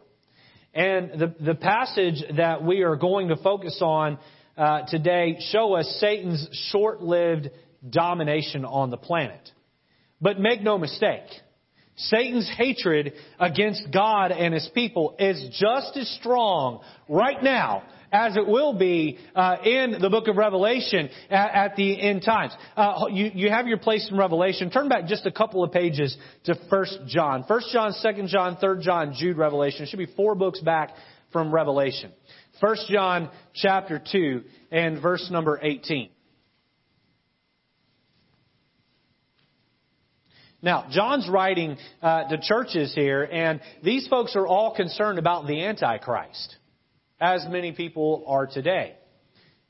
[0.73, 4.19] And the, the passage that we are going to focus on
[4.60, 7.49] uh, today show us Satan's short-lived
[7.89, 9.49] domination on the planet.
[10.20, 11.24] But make no mistake,
[11.95, 18.45] Satan's hatred against God and his people is just as strong right now as it
[18.45, 22.51] will be uh, in the book of Revelation at, at the end times.
[22.76, 24.72] Uh, you, you have your place in Revelation.
[24.72, 27.43] Turn back just a couple of pages to 1 John.
[27.47, 29.84] 1 John, 2 John, 3 John, Jude, Revelation.
[29.84, 30.89] It should be four books back
[31.32, 32.12] from Revelation.
[32.60, 36.10] 1 John chapter 2 and verse number 18.
[40.62, 45.64] Now, John's writing uh, to churches here, and these folks are all concerned about the
[45.64, 46.57] Antichrist
[47.22, 48.95] as many people are today.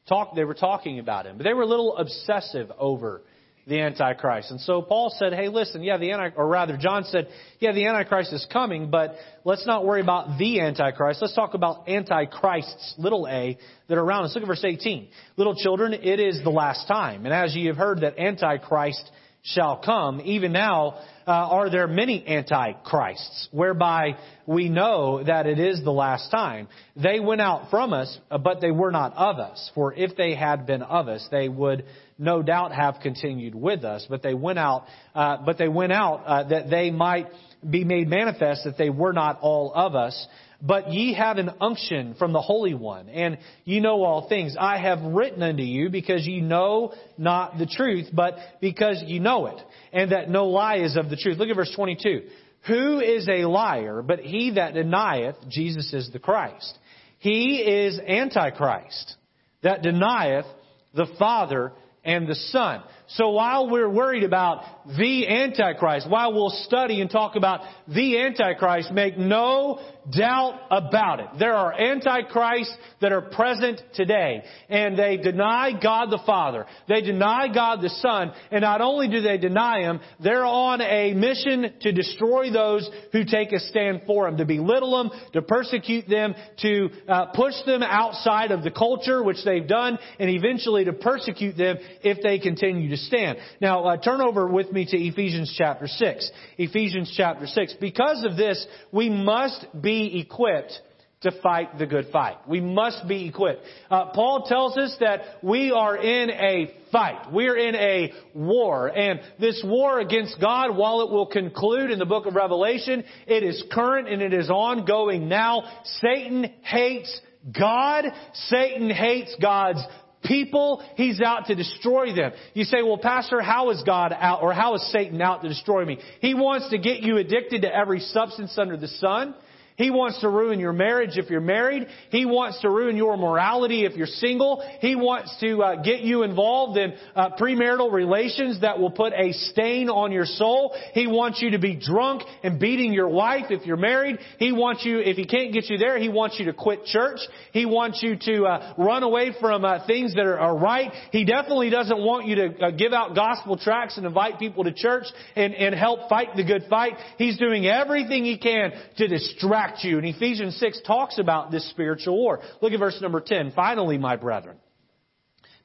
[0.08, 3.24] Talk, they were talking about him, but they were a little obsessive over
[3.70, 4.52] the Antichrist.
[4.52, 7.86] And so Paul said, hey, listen, yeah, the Antichrist, or rather, John said, yeah, the
[7.86, 9.16] Antichrist is coming, but
[9.46, 11.22] let's not worry about the Antichrist.
[11.22, 13.58] Let's talk about Antichrists, little a,
[13.88, 14.36] that are around us.
[14.36, 15.08] Look at verse 18.
[15.38, 17.26] Little children, it is the last time.
[17.26, 19.10] And as ye have heard that Antichrist
[19.42, 25.84] shall come, even now uh, are there many antichrists, whereby we know that it is
[25.84, 26.68] the last time.
[26.96, 29.72] They went out from us, but they were not of us.
[29.76, 31.86] For if they had been of us, they would
[32.20, 34.06] no doubt have continued with us.
[34.10, 37.28] But they went out, uh, but they went out uh, that they might
[37.68, 40.28] be made manifest that they were not all of us.
[40.62, 44.58] But ye have an unction from the Holy One, and ye know all things.
[44.60, 49.48] I have written unto you because ye know not the truth, but because ye know
[49.48, 49.58] it,
[49.94, 51.38] and that no lie is of the truth.
[51.38, 52.24] Look at verse 22.
[52.68, 56.78] Who is a liar but he that denieth Jesus is the Christ?
[57.20, 59.16] He is Antichrist
[59.64, 60.46] that denieth
[60.94, 61.72] the Father
[62.04, 62.84] and the Son.
[63.08, 64.64] So while we're worried about
[64.98, 69.80] the Antichrist, while we'll study and talk about the Antichrist, make no
[70.10, 71.28] doubt about it.
[71.38, 76.66] There are Antichrists that are present today, and they deny God the Father.
[76.88, 81.14] They deny God the Son, and not only do they deny Him, they're on a
[81.14, 86.08] mission to destroy those who take a stand for Him, to belittle them, to persecute
[86.08, 90.94] them, to uh, push them outside of the culture, which they've done, and eventually to
[90.94, 93.38] persecute them if they continue to stand.
[93.62, 96.32] Now, uh, turn over with me to Ephesians chapter 6.
[96.58, 97.76] Ephesians chapter 6.
[97.80, 99.89] Because of this, we must be
[100.20, 100.74] equipped
[101.22, 102.38] to fight the good fight.
[102.48, 103.62] We must be equipped.
[103.92, 107.34] Uh, Paul tells us that we are in a fight.
[107.34, 108.88] We're in a war.
[108.88, 113.44] And this war against God, while it will conclude in the book of Revelation, it
[113.44, 115.64] is current and it is ongoing now.
[116.02, 117.20] Satan hates
[117.58, 118.06] God.
[118.34, 119.86] Satan hates God's
[120.24, 122.32] people, he's out to destroy them.
[122.54, 125.86] You say, well, Pastor, how is God out, or how is Satan out to destroy
[125.86, 125.98] me?
[126.22, 129.34] He wants to get you addicted to every substance under the sun.
[129.80, 131.88] He wants to ruin your marriage if you're married.
[132.10, 134.62] He wants to ruin your morality if you're single.
[134.82, 139.32] He wants to uh, get you involved in uh, premarital relations that will put a
[139.32, 140.76] stain on your soul.
[140.94, 144.18] He wants you to be drunk and beating your wife if you're married.
[144.38, 147.20] He wants you, if he can't get you there, he wants you to quit church.
[147.54, 150.92] He wants you to uh, run away from uh, things that are, are, right.
[151.14, 154.74] He definitely doesn't want you to uh, give out gospel tracts and invite people to
[154.74, 155.06] church
[155.38, 156.96] and, and help fight the good fight.
[157.18, 159.98] He's doing everything he can to distract you.
[159.98, 162.40] And Ephesians 6 talks about this spiritual war.
[162.62, 163.54] Look at verse number 10.
[163.56, 164.58] Finally, my brethren,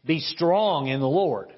[0.05, 1.53] be strong in the Lord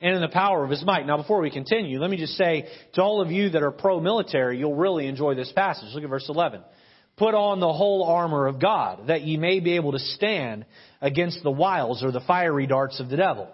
[0.00, 1.06] and in the power of his might.
[1.06, 4.00] Now, before we continue, let me just say to all of you that are pro
[4.00, 5.88] military, you'll really enjoy this passage.
[5.94, 6.62] Look at verse 11.
[7.16, 10.66] Put on the whole armor of God, that ye may be able to stand
[11.00, 13.48] against the wiles or the fiery darts of the devil.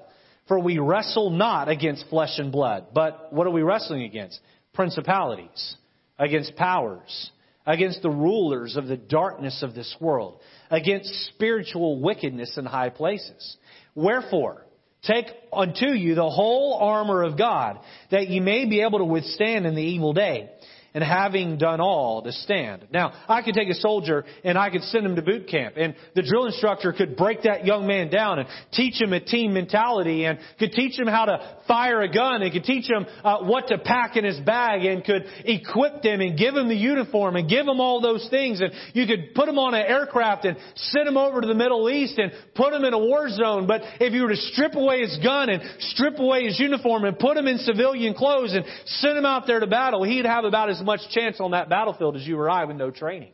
[0.48, 4.40] For we wrestle not against flesh and blood, but what are we wrestling against?
[4.72, 5.76] Principalities,
[6.18, 7.30] against powers,
[7.66, 10.40] against the rulers of the darkness of this world,
[10.70, 13.56] against spiritual wickedness in high places.
[13.94, 14.66] Wherefore,
[15.02, 17.80] take unto you the whole armor of God,
[18.10, 20.50] that ye may be able to withstand in the evil day
[20.94, 22.86] and having done all to stand.
[22.92, 25.94] Now, I could take a soldier and I could send him to boot camp and
[26.14, 30.24] the drill instructor could break that young man down and teach him a team mentality
[30.24, 33.68] and could teach him how to fire a gun and could teach him uh, what
[33.68, 37.48] to pack in his bag and could equip them and give him the uniform and
[37.48, 41.06] give him all those things and you could put him on an aircraft and send
[41.06, 43.66] him over to the Middle East and put him in a war zone.
[43.66, 47.18] But if you were to strip away his gun and strip away his uniform and
[47.18, 50.70] put him in civilian clothes and send him out there to battle, he'd have about
[50.70, 53.32] as as much chance on that battlefield as you or I with no training.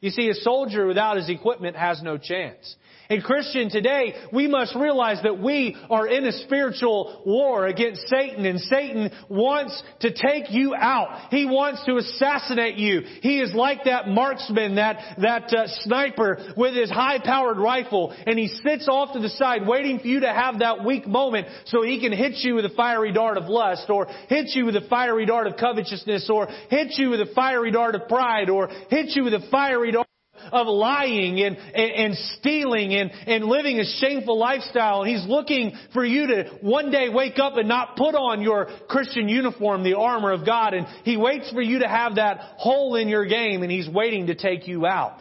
[0.00, 2.76] You see, a soldier without his equipment has no chance.
[3.08, 8.44] And Christian, today, we must realize that we are in a spiritual war against Satan,
[8.46, 11.28] and Satan wants to take you out.
[11.30, 13.02] He wants to assassinate you.
[13.22, 18.48] He is like that marksman, that, that uh, sniper with his high-powered rifle, and he
[18.48, 22.00] sits off to the side waiting for you to have that weak moment so he
[22.00, 25.26] can hit you with a fiery dart of lust, or hit you with a fiery
[25.26, 29.22] dart of covetousness, or hit you with a fiery dart of pride, or hit you
[29.22, 30.06] with a fiery dart
[30.52, 35.02] of lying and, and, and stealing and, and living a shameful lifestyle.
[35.02, 38.68] And he's looking for you to one day wake up and not put on your
[38.88, 40.74] Christian uniform, the armor of God.
[40.74, 44.28] And he waits for you to have that hole in your game and he's waiting
[44.28, 45.20] to take you out.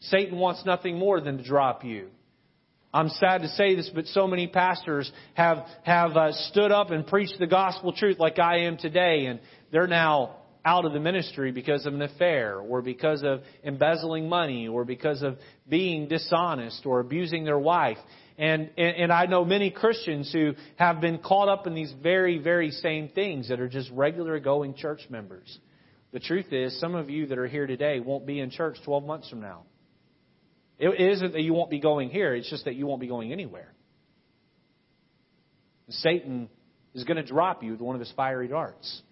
[0.00, 2.08] Satan wants nothing more than to drop you.
[2.94, 7.06] I'm sad to say this, but so many pastors have have uh, stood up and
[7.06, 9.40] preached the gospel truth like I am today, and
[9.70, 14.68] they're now out of the ministry because of an affair or because of embezzling money
[14.68, 15.38] or because of
[15.68, 17.98] being dishonest or abusing their wife.
[18.38, 22.38] And, and, and, I know many Christians who have been caught up in these very,
[22.38, 25.58] very same things that are just regular going church members.
[26.12, 29.04] The truth is, some of you that are here today won't be in church 12
[29.04, 29.64] months from now.
[30.78, 33.32] It isn't that you won't be going here, it's just that you won't be going
[33.32, 33.72] anywhere.
[35.88, 36.48] Satan
[36.94, 39.02] is going to drop you with one of his fiery darts.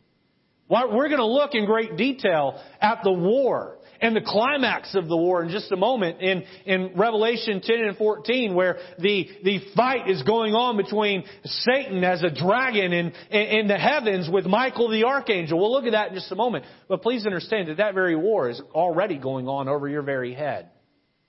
[0.71, 5.17] We're going to look in great detail at the war and the climax of the
[5.17, 10.09] war in just a moment in, in Revelation 10 and 14 where the, the fight
[10.09, 15.05] is going on between Satan as a dragon in, in the heavens with Michael the
[15.05, 15.59] archangel.
[15.59, 16.65] We'll look at that in just a moment.
[16.89, 20.71] But please understand that that very war is already going on over your very head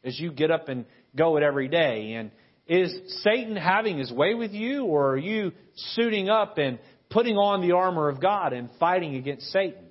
[0.04, 0.86] as you get up and
[1.16, 2.14] go it every day.
[2.14, 2.32] And
[2.68, 6.80] is Satan having his way with you or are you suiting up and
[7.12, 9.86] putting on the armor of God and fighting against Satan.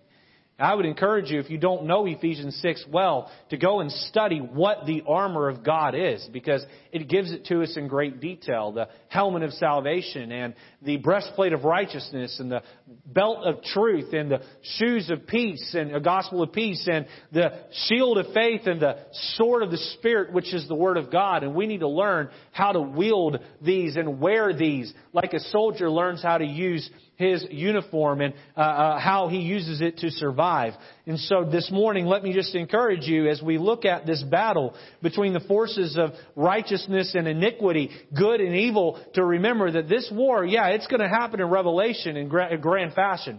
[0.59, 4.41] I would encourage you, if you don't know Ephesians 6 well, to go and study
[4.41, 8.71] what the armor of God is, because it gives it to us in great detail.
[8.71, 12.63] The helmet of salvation, and the breastplate of righteousness, and the
[13.07, 14.43] belt of truth, and the
[14.77, 17.53] shoes of peace, and a gospel of peace, and the
[17.87, 18.99] shield of faith, and the
[19.39, 21.43] sword of the Spirit, which is the Word of God.
[21.43, 25.91] And we need to learn how to wield these and wear these, like a soldier
[25.91, 26.91] learns how to use
[27.21, 30.73] his uniform and uh, uh, how he uses it to survive.
[31.07, 34.75] And so this morning, let me just encourage you as we look at this battle
[35.03, 40.47] between the forces of righteousness and iniquity, good and evil, to remember that this war,
[40.47, 43.39] yeah, it's going to happen in Revelation in grand fashion.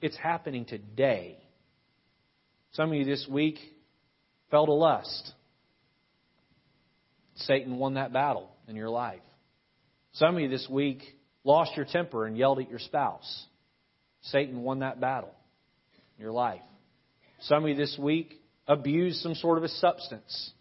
[0.00, 1.36] It's happening today.
[2.72, 3.58] Some of you this week
[4.50, 5.32] felt a lust.
[7.34, 9.20] Satan won that battle in your life.
[10.12, 11.02] Some of you this week
[11.44, 13.46] lost your temper and yelled at your spouse.
[14.22, 15.34] Satan won that battle
[16.16, 16.60] in your life.
[17.42, 20.52] Some of you this week abused some sort of a substance.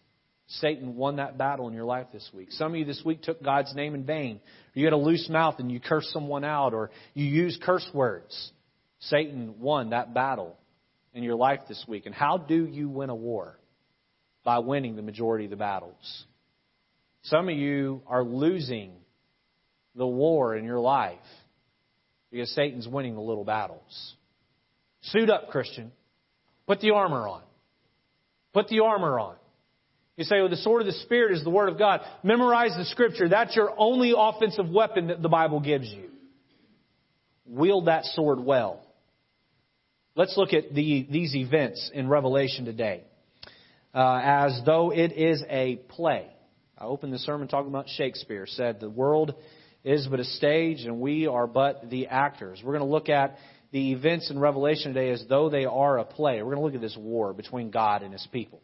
[0.48, 2.52] Satan won that battle in your life this week.
[2.52, 4.40] Some of you this week took God's name in vain.
[4.74, 8.52] You had a loose mouth and you cursed someone out, or you used curse words.
[9.02, 10.58] Satan won that battle
[11.14, 12.06] in your life this week.
[12.06, 13.60] And how do you win a war?
[14.44, 16.26] By winning the majority of the battles.
[17.24, 18.94] Some of you are losing
[19.96, 21.18] the war in your life
[22.32, 24.16] because Satan's winning the little battles.
[25.02, 25.92] Suit up, Christian.
[26.68, 27.42] Put the armor on.
[28.54, 29.36] Put the armor on.
[30.18, 32.02] You say, well, the sword of the Spirit is the Word of God.
[32.24, 33.30] Memorize the Scripture.
[33.30, 36.10] That's your only offensive weapon that the Bible gives you.
[37.46, 38.82] Wield that sword well.
[40.16, 43.04] Let's look at the, these events in Revelation today
[43.94, 46.28] uh, as though it is a play.
[46.78, 49.36] I opened the sermon talking about Shakespeare, said the world
[49.90, 52.62] is but a stage and we are but the actors.
[52.64, 53.38] We're going to look at
[53.72, 56.38] the events in Revelation today as though they are a play.
[56.42, 58.62] We're going to look at this war between God and his people.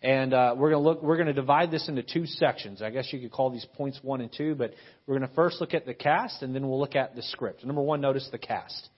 [0.00, 1.02] And uh, we're going to look.
[1.02, 2.82] We're going to divide this into two sections.
[2.82, 4.54] I guess you could call these points one and two.
[4.54, 4.74] But
[5.06, 7.64] we're going to first look at the cast, and then we'll look at the script.
[7.64, 8.88] Number one, notice the cast.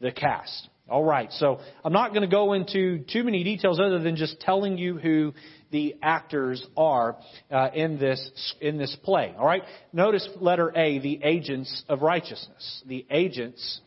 [0.00, 0.68] The cast.
[0.86, 1.32] All right.
[1.32, 4.98] So I'm not going to go into too many details other than just telling you
[4.98, 5.32] who
[5.74, 7.16] the actors are
[7.50, 9.34] uh, in this in this play.
[9.36, 9.64] All right.
[9.92, 12.82] Notice letter A, the agents of righteousness.
[12.86, 13.80] The agents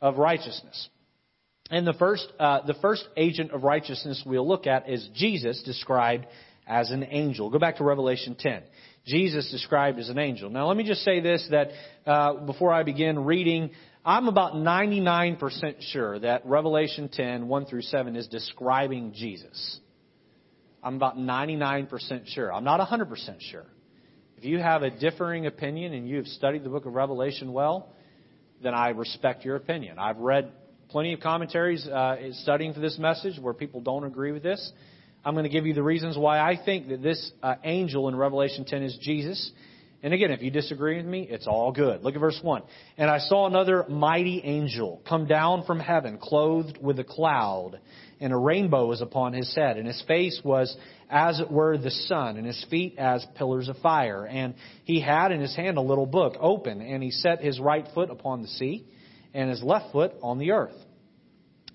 [0.00, 0.88] of righteousness.
[1.70, 6.26] And the first, uh, the first agent of righteousness we'll look at is Jesus described
[6.68, 7.50] as an angel.
[7.50, 8.62] Go back to Revelation 10.
[9.04, 10.50] Jesus described as an angel.
[10.50, 11.70] Now let me just say this that
[12.06, 13.70] uh, before I begin reading,
[14.04, 15.38] I'm about 99%
[15.80, 19.80] sure that Revelation 10, 1 through 7 is describing Jesus.
[20.84, 21.88] I'm about 99%
[22.26, 22.52] sure.
[22.52, 23.64] I'm not 100% sure.
[24.36, 27.88] If you have a differing opinion and you have studied the book of Revelation well,
[28.62, 29.98] then I respect your opinion.
[29.98, 30.52] I've read
[30.90, 34.72] plenty of commentaries uh, studying for this message where people don't agree with this.
[35.24, 38.16] I'm going to give you the reasons why I think that this uh, angel in
[38.16, 39.52] Revelation 10 is Jesus.
[40.02, 42.02] And again, if you disagree with me, it's all good.
[42.02, 42.62] Look at verse 1.
[42.98, 47.80] And I saw another mighty angel come down from heaven, clothed with a cloud,
[48.24, 50.74] and a rainbow was upon his head, and his face was
[51.10, 54.24] as it were the sun, and his feet as pillars of fire.
[54.24, 54.54] And
[54.84, 58.08] he had in his hand a little book open, and he set his right foot
[58.10, 58.86] upon the sea,
[59.34, 60.74] and his left foot on the earth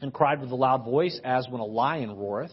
[0.02, 2.52] and cried with a loud voice as when a lion roareth.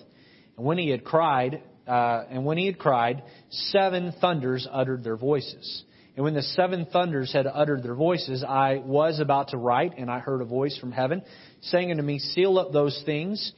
[0.59, 5.17] And when he had cried, uh, and when he had cried, seven thunders uttered their
[5.17, 5.85] voices.
[6.17, 10.11] And when the seven thunders had uttered their voices, I was about to write, and
[10.11, 11.23] I heard a voice from heaven
[11.61, 13.53] saying unto me, Seal up those things,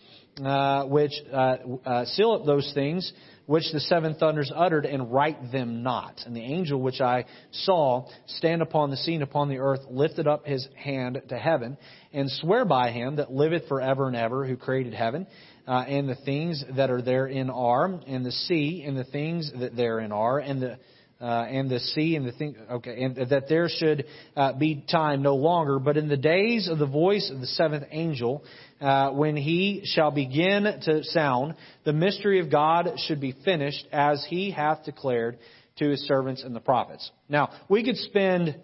[0.44, 3.12] uh, which uh, uh seal up those things
[3.48, 6.20] which the seven thunders uttered, and write them not.
[6.26, 10.44] And the angel which I saw stand upon the scene upon the earth lifted up
[10.44, 11.78] his hand to heaven,
[12.12, 15.26] and swear by him that liveth forever and ever, who created heaven,
[15.66, 19.74] uh, and the things that are therein are, and the sea, and the things that
[19.74, 20.78] therein are, and the
[21.20, 24.04] uh, and the sea and the thing, okay, and that there should
[24.36, 27.84] uh, be time no longer, but in the days of the voice of the seventh
[27.90, 28.44] angel,
[28.80, 31.54] uh, when he shall begin to sound,
[31.84, 35.38] the mystery of God should be finished as he hath declared
[35.78, 37.10] to his servants and the prophets.
[37.28, 38.56] Now, we could spend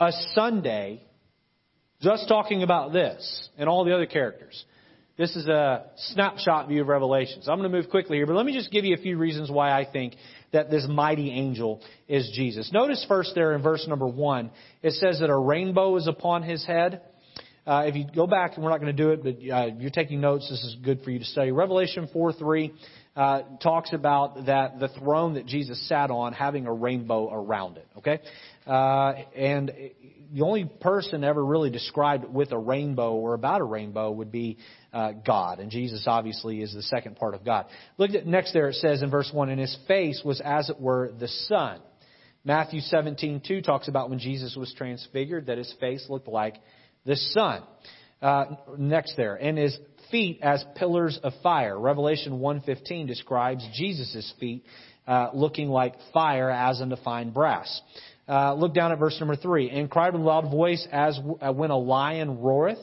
[0.00, 1.02] a Sunday
[2.00, 4.64] just talking about this and all the other characters.
[5.16, 7.48] This is a snapshot view of Revelations.
[7.48, 9.50] I'm going to move quickly here, but let me just give you a few reasons
[9.50, 10.14] why I think
[10.52, 12.70] that this mighty angel is Jesus.
[12.72, 16.64] Notice first there in verse number one, it says that a rainbow is upon his
[16.64, 17.02] head.
[17.68, 19.90] Uh, if you go back, and we're not going to do it, but uh, you're
[19.90, 21.52] taking notes, this is good for you to study.
[21.52, 22.72] Revelation 4 3
[23.14, 27.86] uh, talks about that the throne that Jesus sat on having a rainbow around it.
[27.98, 28.20] Okay?
[28.66, 29.70] Uh, and
[30.32, 34.56] the only person ever really described with a rainbow or about a rainbow would be
[34.94, 35.58] uh, God.
[35.58, 37.66] And Jesus obviously is the second part of God.
[37.98, 40.80] Look at next there, it says in verse 1 And his face was as it
[40.80, 41.80] were the sun.
[42.44, 46.54] Matthew 17:2 talks about when Jesus was transfigured that his face looked like
[47.08, 47.62] the sun.
[48.20, 49.78] Uh, next there, and his
[50.10, 51.78] feet as pillars of fire.
[51.78, 54.64] Revelation 1:15 describes Jesus' feet
[55.06, 57.80] uh, looking like fire as unto fine brass.
[58.28, 59.70] Uh, look down at verse number three.
[59.70, 62.78] And cried with a loud voice as w- uh, when a lion roareth.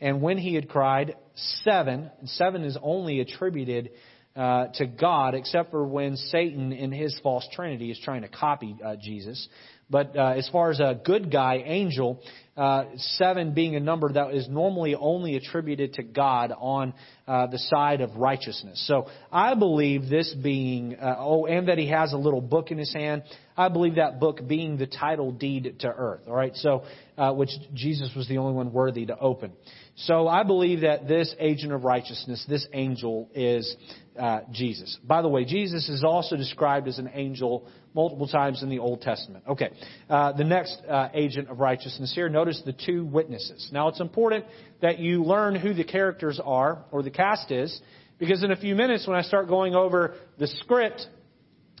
[0.00, 1.14] And when he had cried,
[1.62, 3.90] seven, and seven is only attributed
[4.36, 8.76] uh, to God, except for when Satan in his false trinity is trying to copy
[8.84, 9.48] uh, Jesus.
[9.90, 12.22] But uh, as far as a good guy, angel,
[12.56, 16.92] uh, seven being a number that is normally only attributed to God on
[17.26, 18.84] uh, the side of righteousness.
[18.86, 22.78] So I believe this being, uh, oh, and that he has a little book in
[22.78, 23.22] his hand.
[23.56, 26.22] I believe that book being the title deed to earth.
[26.26, 26.84] All right, so
[27.16, 29.52] uh, which Jesus was the only one worthy to open.
[29.96, 33.76] So I believe that this agent of righteousness, this angel, is
[34.18, 34.98] uh, Jesus.
[35.04, 39.00] By the way, Jesus is also described as an angel multiple times in the Old
[39.00, 39.44] Testament.
[39.48, 39.70] Okay,
[40.08, 43.68] uh, the next uh, agent of righteousness here, notice the two witnesses.
[43.72, 44.44] Now it's important
[44.80, 47.80] that you learn who the characters are, or the cast is,
[48.18, 51.06] because in a few minutes when I start going over the script,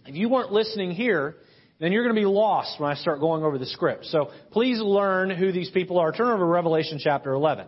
[0.06, 1.36] if you weren't listening here,
[1.78, 4.06] then you're going to be lost when I start going over the script.
[4.06, 6.12] So please learn who these people are.
[6.12, 7.66] Turn over to Revelation chapter 11.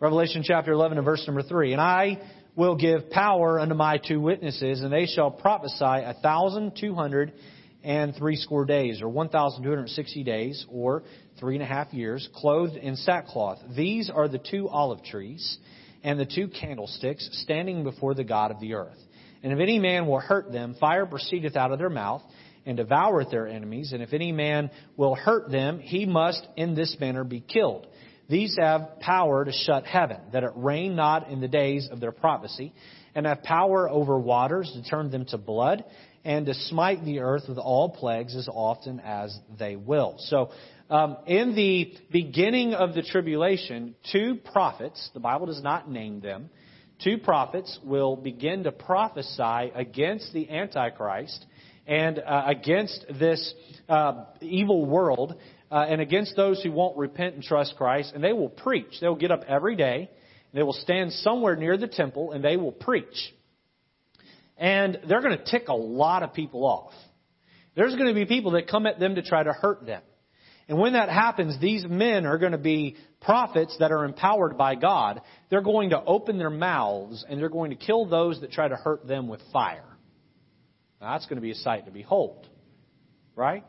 [0.00, 1.72] Revelation chapter 11 and verse number 3.
[1.72, 2.20] And I
[2.58, 7.32] will give power unto my two witnesses, and they shall prophesy a thousand two hundred
[7.84, 11.04] and three score days, or one thousand two hundred sixty days, or
[11.38, 13.58] three and a half years, clothed in sackcloth.
[13.76, 15.58] These are the two olive trees
[16.02, 18.98] and the two candlesticks standing before the God of the earth.
[19.44, 22.22] And if any man will hurt them, fire proceedeth out of their mouth,
[22.66, 23.92] and devoureth their enemies.
[23.92, 27.86] And if any man will hurt them, he must in this manner be killed.
[28.28, 32.12] These have power to shut heaven, that it rain not in the days of their
[32.12, 32.74] prophecy,
[33.14, 35.84] and have power over waters to turn them to blood,
[36.24, 40.16] and to smite the earth with all plagues as often as they will.
[40.18, 40.50] So,
[40.90, 46.50] um, in the beginning of the tribulation, two prophets, the Bible does not name them,
[47.02, 51.46] two prophets will begin to prophesy against the Antichrist
[51.86, 53.54] and uh, against this
[53.88, 55.34] uh, evil world
[55.70, 58.12] uh, and against those who won't repent and trust Christ.
[58.14, 59.00] And they will preach.
[59.00, 60.10] They will get up every day.
[60.52, 63.34] And they will stand somewhere near the temple and they will preach.
[64.56, 66.92] And they're going to tick a lot of people off.
[67.76, 70.02] There's going to be people that come at them to try to hurt them.
[70.68, 74.74] And when that happens, these men are going to be prophets that are empowered by
[74.74, 75.22] God.
[75.48, 78.76] They're going to open their mouths and they're going to kill those that try to
[78.76, 79.84] hurt them with fire.
[81.00, 82.46] Now, that's going to be a sight to behold.
[83.36, 83.64] Right?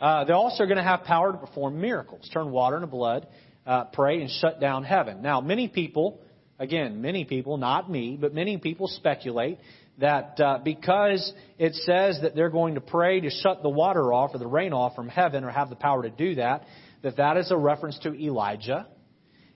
[0.00, 3.26] Uh, they're also going to have power to perform miracles, turn water into blood,
[3.66, 5.22] uh, pray, and shut down heaven.
[5.22, 6.20] Now, many people,
[6.58, 9.58] again, many people, not me, but many people speculate
[9.98, 14.30] that uh, because it says that they're going to pray to shut the water off
[14.32, 16.64] or the rain off from heaven or have the power to do that,
[17.02, 18.86] that that is a reference to Elijah.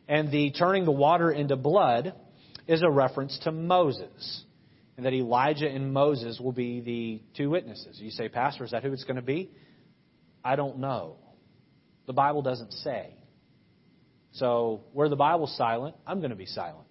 [0.08, 2.12] And the turning the water into blood
[2.66, 4.42] is a reference to Moses.
[4.96, 7.98] And that Elijah and Moses will be the two witnesses.
[8.00, 9.50] You say, Pastor, is that who it's going to be?
[10.44, 11.16] I don't know.
[12.06, 13.14] The Bible doesn't say.
[14.32, 16.88] So, where the Bible's silent, I'm going to be silent.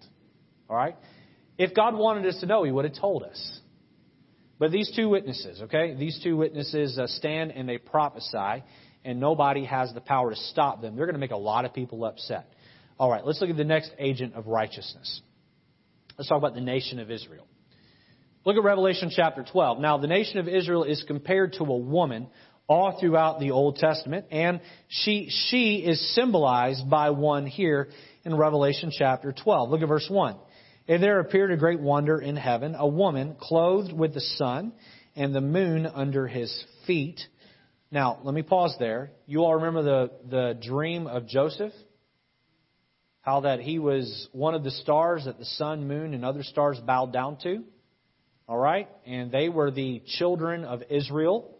[0.70, 0.96] All right?
[1.58, 3.60] If God wanted us to know, He would have told us.
[4.58, 5.94] But these two witnesses, okay?
[5.94, 8.62] These two witnesses uh, stand and they prophesy,
[9.04, 10.94] and nobody has the power to stop them.
[10.94, 12.52] They're going to make a lot of people upset.
[12.96, 15.20] All right, let's look at the next agent of righteousness.
[16.16, 17.46] Let's talk about the nation of Israel.
[18.44, 19.80] Look at Revelation chapter 12.
[19.80, 22.28] Now, the nation of Israel is compared to a woman
[22.68, 27.88] all throughout the Old Testament, and she, she is symbolized by one here
[28.24, 29.70] in Revelation chapter 12.
[29.70, 30.36] Look at verse 1.
[30.88, 34.72] And there appeared a great wonder in heaven, a woman clothed with the sun
[35.14, 37.20] and the moon under his feet.
[37.90, 39.10] Now, let me pause there.
[39.26, 41.72] You all remember the, the dream of Joseph?
[43.20, 46.80] How that he was one of the stars that the sun, moon, and other stars
[46.84, 47.62] bowed down to?
[48.48, 48.88] All right?
[49.06, 51.56] And they were the children of Israel.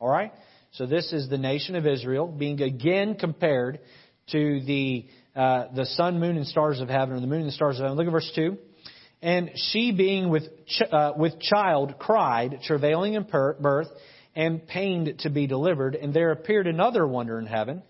[0.00, 0.32] All right?
[0.72, 3.80] So this is the nation of Israel being again compared
[4.32, 7.76] to the uh, the sun, moon, and stars of heaven, or the moon and stars
[7.78, 7.96] of heaven.
[7.96, 8.58] Look at verse two.
[9.22, 13.88] And she, being with ch- uh, with child, cried, travailing in per- birth,
[14.36, 15.94] and pained to be delivered.
[15.96, 17.82] And there appeared another wonder in heaven,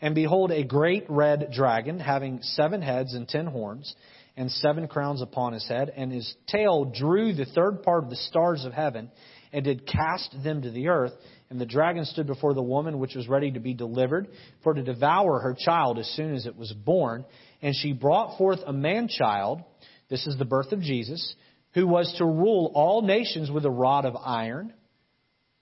[0.00, 3.94] and behold, a great red dragon, having seven heads and ten horns,
[4.36, 8.16] and seven crowns upon his head, and his tail drew the third part of the
[8.16, 9.10] stars of heaven,
[9.52, 11.12] and did cast them to the earth.
[11.54, 14.26] And the dragon stood before the woman which was ready to be delivered,
[14.64, 17.24] for to devour her child as soon as it was born.
[17.62, 19.62] And she brought forth a man child,
[20.10, 21.36] this is the birth of Jesus,
[21.74, 24.72] who was to rule all nations with a rod of iron.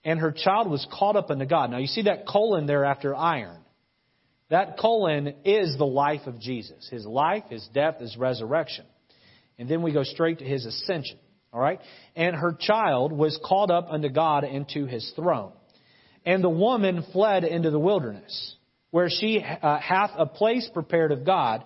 [0.02, 1.70] And her child was caught up unto God.
[1.70, 3.60] Now you see that colon there after iron.
[4.48, 6.88] That colon is the life of Jesus.
[6.90, 8.86] His life, his death, his resurrection.
[9.58, 11.18] And then we go straight to his ascension.
[11.52, 11.80] All right?
[12.16, 15.52] And her child was caught up unto God into his throne.
[16.24, 18.56] And the woman fled into the wilderness,
[18.90, 21.64] where she uh, hath a place prepared of God,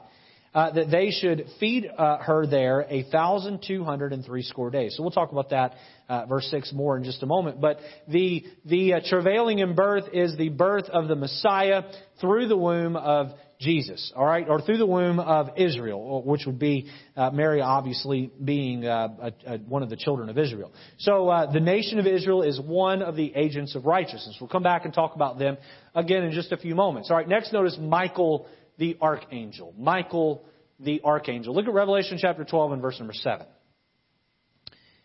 [0.55, 4.71] uh, that they should feed uh, her there a thousand two hundred and three score
[4.71, 4.97] days.
[4.97, 5.75] So we'll talk about that,
[6.09, 7.61] uh, verse six, more in just a moment.
[7.61, 11.83] But the the uh, travailing in birth is the birth of the Messiah
[12.23, 16.59] through the womb of Jesus, all right, or through the womb of Israel, which would
[16.59, 19.09] be uh, Mary, obviously being uh,
[19.47, 20.73] a, a, one of the children of Israel.
[20.99, 24.37] So uh, the nation of Israel is one of the agents of righteousness.
[24.41, 25.57] We'll come back and talk about them
[25.95, 27.11] again in just a few moments.
[27.11, 28.47] All right, next notice Michael
[28.79, 29.75] the archangel.
[29.79, 30.45] Michael
[30.79, 31.55] the archangel.
[31.55, 33.47] Look at Revelation chapter 12 and verse number 7.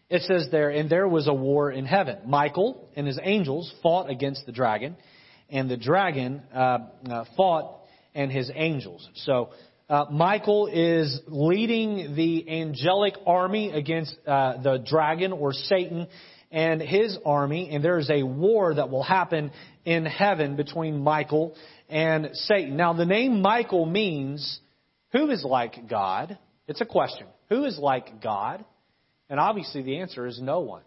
[0.10, 2.18] It says there, and there was a war in heaven.
[2.26, 4.97] Michael and his angels fought against the dragon,
[5.49, 6.80] and the dragon uh,
[7.10, 7.81] uh, fought
[8.14, 9.07] and his angels.
[9.16, 9.49] So
[9.89, 16.07] uh, Michael is leading the angelic army against uh, the dragon or Satan
[16.51, 19.51] and his army, and there is a war that will happen
[19.86, 21.55] in heaven between Michael
[21.89, 22.78] and Satan.
[22.78, 24.59] Now, the name Michael means
[25.12, 26.38] who is like God?
[26.68, 27.28] It's a question.
[27.49, 28.64] Who is like God?
[29.30, 30.84] And obviously the answer is no one.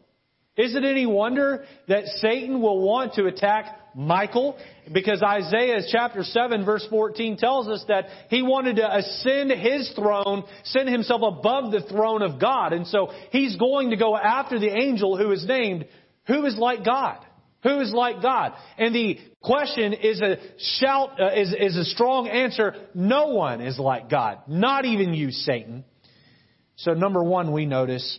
[0.56, 4.56] Is it any wonder that Satan will want to attack Michael?
[4.92, 10.44] Because Isaiah chapter 7 verse 14 tells us that he wanted to ascend his throne,
[10.64, 12.72] send himself above the throne of God.
[12.72, 15.86] And so he's going to go after the angel who is named,
[16.26, 17.18] who is like God?
[17.62, 18.52] Who is like God?
[18.76, 22.74] And the question is a shout, uh, is, is a strong answer.
[22.94, 24.40] No one is like God.
[24.46, 25.84] Not even you, Satan.
[26.76, 28.18] So number one, we notice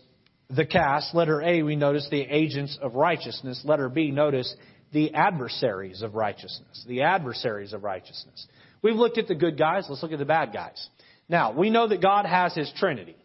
[0.49, 1.13] the cast.
[1.13, 3.61] Letter A, we notice the agents of righteousness.
[3.63, 4.53] Letter B, notice
[4.91, 6.85] the adversaries of righteousness.
[6.87, 8.47] The adversaries of righteousness.
[8.81, 9.85] We've looked at the good guys.
[9.89, 10.87] Let's look at the bad guys.
[11.27, 13.15] Now, we know that God has His Trinity.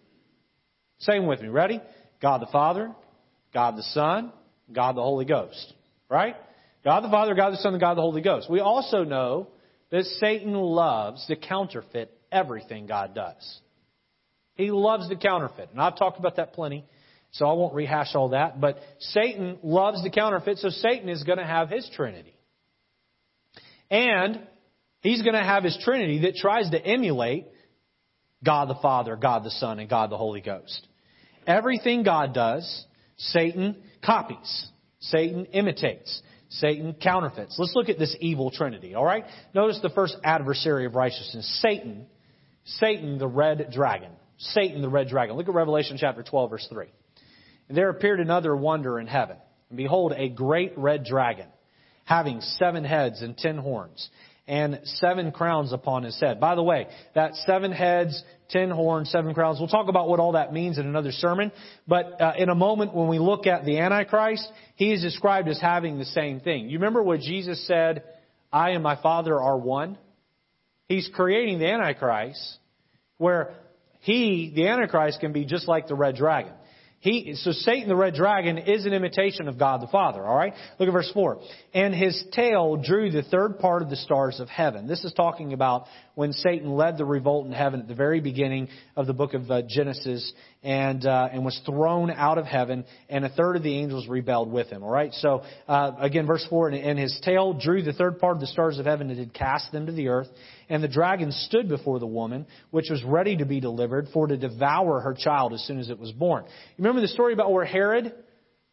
[1.00, 1.48] Same with me.
[1.48, 1.80] Ready?
[2.20, 2.94] God the Father,
[3.52, 4.32] God the Son,
[4.72, 5.72] God the Holy Ghost.
[6.08, 6.36] Right?
[6.84, 8.50] God the Father, God the Son, and God the Holy Ghost.
[8.50, 9.48] We also know
[9.90, 13.60] that Satan loves to counterfeit everything God does.
[14.54, 15.70] He loves to counterfeit.
[15.72, 16.84] And I've talked about that plenty,
[17.32, 18.60] so I won't rehash all that.
[18.60, 22.34] But Satan loves the counterfeit, so Satan is going to have his Trinity.
[23.90, 24.40] And
[25.00, 27.46] he's going to have his Trinity that tries to emulate
[28.44, 30.86] God the Father, God the Son, and God the Holy Ghost.
[31.46, 32.84] Everything God does,
[33.16, 34.68] Satan copies.
[35.00, 36.22] Satan imitates.
[36.50, 37.56] Satan counterfeits.
[37.58, 39.24] Let's look at this evil trinity, all right?
[39.54, 42.06] Notice the first adversary of righteousness, Satan.
[42.64, 44.10] Satan, the red dragon.
[44.38, 45.36] Satan, the red dragon.
[45.36, 46.86] Look at Revelation chapter 12, verse 3.
[47.70, 49.36] And there appeared another wonder in heaven.
[49.68, 51.46] And behold, a great red dragon,
[52.04, 54.10] having seven heads and ten horns,
[54.48, 56.40] and seven crowns upon his head.
[56.40, 60.32] By the way, that seven heads, ten horns, seven crowns, we'll talk about what all
[60.32, 61.52] that means in another sermon.
[61.86, 65.60] But uh, in a moment, when we look at the Antichrist, he is described as
[65.60, 66.70] having the same thing.
[66.70, 68.02] You remember what Jesus said,
[68.52, 69.96] I and my Father are one?
[70.88, 72.58] He's creating the Antichrist,
[73.18, 73.54] where
[74.00, 76.54] he, the Antichrist, can be just like the red dragon.
[77.00, 80.52] He, so Satan, the red dragon, is an imitation of God the Father, alright?
[80.78, 81.40] Look at verse 4.
[81.72, 84.86] And his tail drew the third part of the stars of heaven.
[84.86, 88.68] This is talking about when Satan led the revolt in heaven at the very beginning
[88.96, 90.30] of the book of uh, Genesis
[90.62, 94.52] and, uh, and was thrown out of heaven and a third of the angels rebelled
[94.52, 95.12] with him, alright?
[95.14, 98.46] So, uh, again, verse 4, and, and his tail drew the third part of the
[98.46, 100.28] stars of heaven and did cast them to the earth.
[100.68, 104.36] And the dragon stood before the woman, which was ready to be delivered, for to
[104.36, 106.44] devour her child as soon as it was born.
[106.44, 108.12] You remember the story about where Herod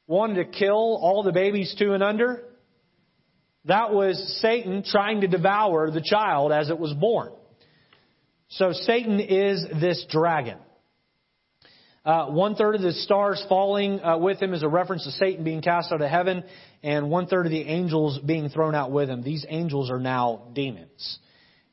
[0.07, 2.43] wanted to kill all the babies two and under?
[3.65, 7.31] That was Satan trying to devour the child as it was born.
[8.49, 10.57] So Satan is this dragon.
[12.07, 15.43] Uh, one third of the stars falling uh, with him is a reference to Satan
[15.43, 16.45] being cast out of heaven,
[16.81, 19.23] and one third of the angels being thrown out with him.
[19.23, 21.19] These angels are now demons.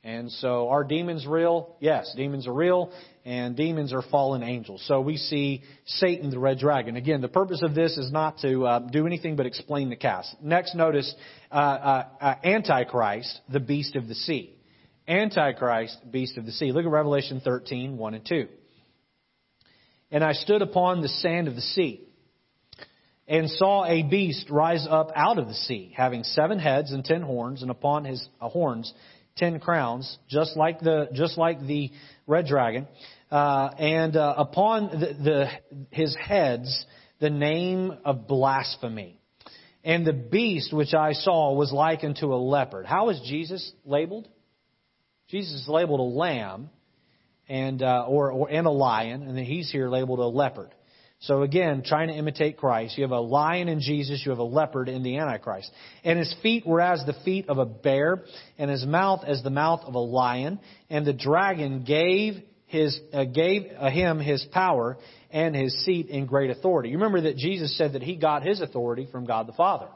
[0.02, 1.76] And so, are demons real?
[1.78, 2.90] Yes, demons are real,
[3.24, 4.84] and demons are fallen angels.
[4.88, 6.96] So we see Satan, the red dragon.
[6.96, 10.34] Again, the purpose of this is not to uh, do anything but explain the cast.
[10.42, 11.14] Next, notice
[11.52, 14.52] uh, uh, uh, Antichrist, the beast of the sea.
[15.06, 16.72] Antichrist, beast of the sea.
[16.72, 18.48] Look at Revelation 13, 1 and 2.
[20.14, 22.06] And I stood upon the sand of the sea
[23.26, 27.20] and saw a beast rise up out of the sea, having seven heads and ten
[27.20, 28.94] horns, and upon his uh, horns
[29.36, 31.90] ten crowns, just like the just like the
[32.28, 32.86] red dragon,
[33.32, 35.48] uh, and uh, upon the, the,
[35.90, 36.86] his heads
[37.18, 39.18] the name of blasphemy.
[39.82, 42.86] And the beast which I saw was like unto a leopard.
[42.86, 44.28] How is Jesus labeled?
[45.26, 46.70] Jesus is labeled a lamb,
[47.48, 50.70] and uh, or, or and a lion, and then he's here labeled a leopard.
[51.20, 54.44] So again, trying to imitate Christ, you have a lion in Jesus, you have a
[54.44, 55.70] leopard in the Antichrist.
[56.04, 58.24] And his feet were as the feet of a bear,
[58.58, 60.60] and his mouth as the mouth of a lion.
[60.90, 64.98] And the dragon gave his uh, gave uh, him his power
[65.30, 66.90] and his seat in great authority.
[66.90, 69.88] You remember that Jesus said that he got his authority from God the Father.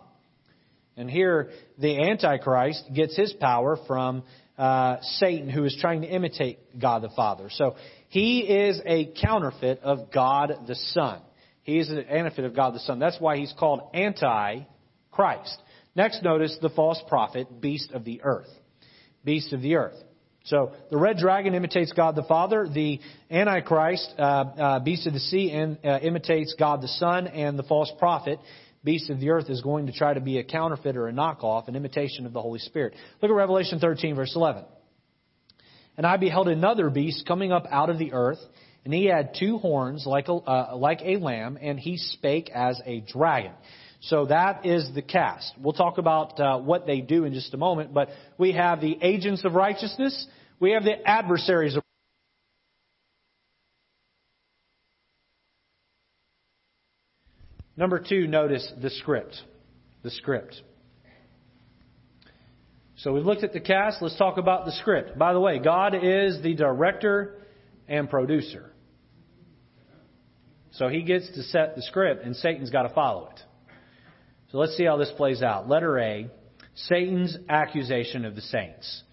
[0.96, 4.24] And here, the Antichrist gets his power from
[4.58, 7.48] uh, Satan, who is trying to imitate God the Father.
[7.50, 7.76] So
[8.08, 11.20] he is a counterfeit of God the Son.
[11.62, 12.98] He is an counterfeit of God the Son.
[12.98, 15.62] That's why he's called anti-Christ.
[15.94, 18.48] Next, notice the false prophet, beast of the earth.
[19.24, 19.96] Beast of the earth.
[20.44, 22.66] So the red dragon imitates God the Father.
[22.72, 23.00] The
[23.30, 27.64] Antichrist, uh, uh, beast of the sea, and, uh, imitates God the Son, and the
[27.64, 28.38] false prophet,
[28.84, 31.68] beast of the earth, is going to try to be a counterfeit or a knockoff,
[31.68, 32.94] an imitation of the Holy Spirit.
[33.20, 34.64] Look at Revelation 13, verse 11.
[35.96, 38.38] And I beheld another beast coming up out of the earth,
[38.84, 42.80] and he had two horns like a, uh, like a lamb, and he spake as
[42.86, 43.52] a dragon.
[44.00, 45.52] So that is the cast.
[45.58, 48.96] We'll talk about uh, what they do in just a moment, but we have the
[49.02, 50.26] agents of righteousness,
[50.60, 51.82] we have the adversaries of
[57.78, 59.40] Number two, notice the script.
[60.02, 60.60] The script.
[62.96, 64.02] So we've looked at the cast.
[64.02, 65.16] Let's talk about the script.
[65.16, 67.36] By the way, God is the director
[67.86, 68.72] and producer.
[70.72, 73.40] So he gets to set the script, and Satan's got to follow it.
[74.50, 75.68] So let's see how this plays out.
[75.68, 76.30] Letter A
[76.74, 79.04] Satan's accusation of the saints.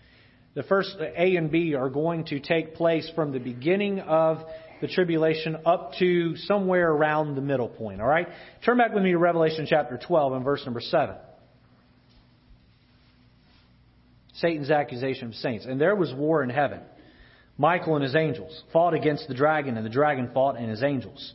[0.55, 4.39] The first A and B are going to take place from the beginning of
[4.81, 8.01] the tribulation up to somewhere around the middle point.
[8.01, 8.27] All right?
[8.63, 11.15] Turn back with me to Revelation chapter 12 and verse number 7.
[14.35, 15.65] Satan's accusation of saints.
[15.65, 16.81] And there was war in heaven.
[17.57, 21.33] Michael and his angels fought against the dragon, and the dragon fought and his angels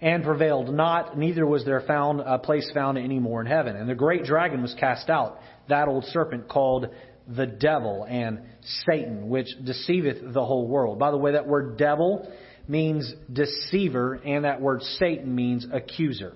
[0.00, 3.76] and prevailed not, neither was there found a place found any more in heaven.
[3.76, 6.86] And the great dragon was cast out, that old serpent called
[7.26, 8.40] the devil and
[8.86, 10.98] Satan, which deceiveth the whole world.
[10.98, 12.30] By the way, that word devil
[12.68, 16.34] means deceiver, and that word Satan means accuser.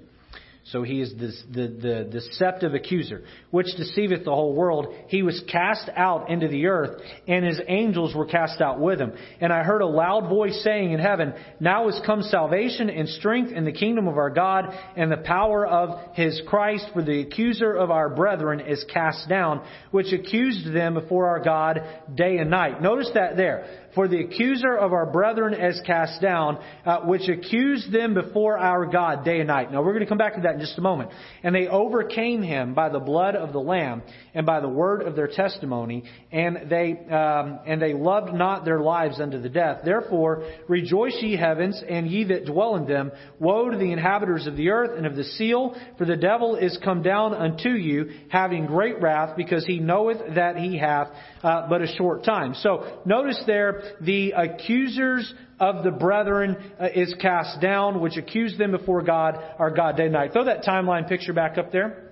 [0.66, 4.94] So he is the, the, the, deceptive accuser, which deceiveth the whole world.
[5.08, 9.12] He was cast out into the earth, and his angels were cast out with him.
[9.40, 13.50] And I heard a loud voice saying in heaven, Now is come salvation and strength
[13.50, 14.66] in the kingdom of our God
[14.96, 19.66] and the power of his Christ, for the accuser of our brethren is cast down,
[19.90, 21.80] which accused them before our God
[22.14, 22.80] day and night.
[22.80, 23.88] Notice that there.
[23.94, 28.86] For the accuser of our brethren is cast down, uh, which accused them before our
[28.86, 29.70] God day and night.
[29.70, 31.10] Now we're going to come back to that in just a moment.
[31.42, 34.02] And they overcame him by the blood of the Lamb
[34.34, 38.80] and by the word of their testimony, and they um, and they loved not their
[38.80, 39.80] lives unto the death.
[39.84, 43.12] Therefore rejoice ye heavens, and ye that dwell in them.
[43.38, 46.78] Woe to the inhabitants of the earth and of the seal, for the devil is
[46.82, 51.08] come down unto you, having great wrath, because he knoweth that he hath
[51.42, 52.54] uh, but a short time.
[52.54, 58.72] So notice there, the accusers of the brethren uh, is cast down, which accuse them
[58.72, 60.32] before God, our God day and night.
[60.32, 62.10] Throw that timeline picture back up there.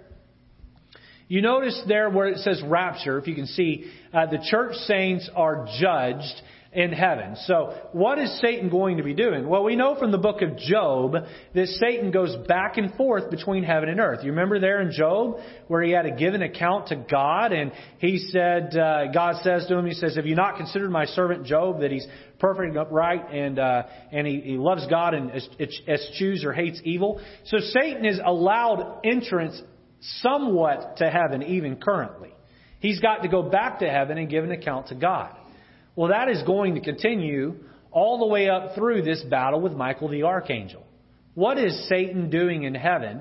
[1.29, 5.31] You notice there where it says rapture, if you can see, uh, the church saints
[5.37, 6.43] are judged
[6.73, 7.35] in heaven.
[7.47, 9.49] So, what is Satan going to be doing?
[9.49, 11.15] Well, we know from the book of Job
[11.53, 14.21] that Satan goes back and forth between heaven and earth.
[14.23, 17.73] You remember there in Job where he had to give an account to God, and
[17.99, 21.45] he said, uh, God says to him, He says, "Have you not considered my servant
[21.45, 22.07] Job that he's
[22.39, 25.33] perfect and upright, and uh, and he, he loves God and
[25.89, 29.61] eschews or hates evil?" So Satan is allowed entrance
[30.01, 32.33] somewhat to heaven, even currently.
[32.79, 35.37] He's got to go back to heaven and give an account to God.
[36.01, 37.57] Well, that is going to continue
[37.91, 40.83] all the way up through this battle with Michael the archangel.
[41.35, 43.21] What is Satan doing in heaven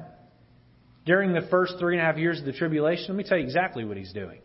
[1.06, 3.08] during the first three and a half years of the tribulation?
[3.10, 4.40] Let me tell you exactly what he's doing.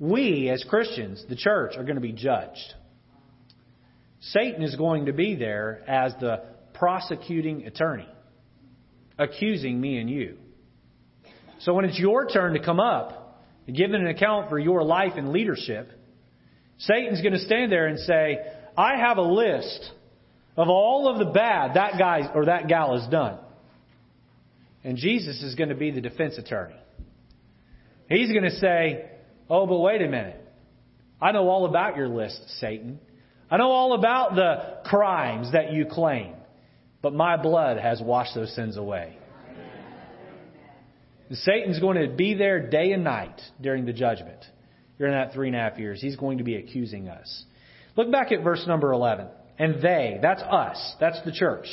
[0.00, 2.72] We, as Christians, the church, are going to be judged.
[4.20, 8.08] Satan is going to be there as the prosecuting attorney,
[9.18, 10.38] accusing me and you.
[11.58, 15.12] So when it's your turn to come up and give an account for your life
[15.16, 15.92] and leadership,
[16.78, 18.38] Satan's going to stand there and say,
[18.76, 19.90] I have a list
[20.56, 23.38] of all of the bad that guy or that gal has done.
[24.84, 26.76] And Jesus is going to be the defense attorney.
[28.08, 29.10] He's going to say,
[29.48, 30.40] Oh, but wait a minute.
[31.20, 32.98] I know all about your list, Satan.
[33.50, 36.34] I know all about the crimes that you claim.
[37.00, 39.16] But my blood has washed those sins away.
[41.28, 44.44] And Satan's going to be there day and night during the judgment
[44.98, 46.00] during that three and a half years.
[46.00, 47.44] He's going to be accusing us.
[47.96, 49.28] Look back at verse number 11.
[49.58, 51.66] And they, that's us, that's the church,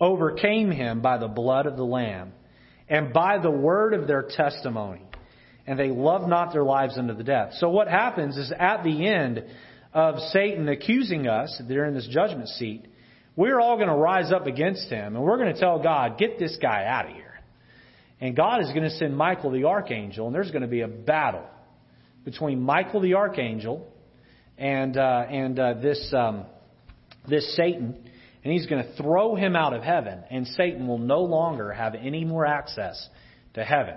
[0.00, 2.32] overcame him by the blood of the Lamb
[2.88, 5.02] and by the word of their testimony.
[5.66, 7.54] And they loved not their lives unto the death.
[7.54, 9.42] So what happens is at the end
[9.92, 12.86] of Satan accusing us, they're in this judgment seat,
[13.34, 16.38] we're all going to rise up against him and we're going to tell God, get
[16.38, 17.40] this guy out of here.
[18.20, 20.88] And God is going to send Michael the archangel and there's going to be a
[20.88, 21.44] battle
[22.26, 23.86] between Michael the archangel
[24.58, 26.44] and uh, and uh, this um,
[27.26, 27.96] this Satan,
[28.44, 31.94] and he's going to throw him out of heaven, and Satan will no longer have
[31.94, 33.08] any more access
[33.54, 33.94] to heaven.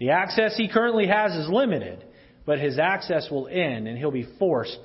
[0.00, 2.02] The access he currently has is limited,
[2.46, 4.76] but his access will end, and he'll be forced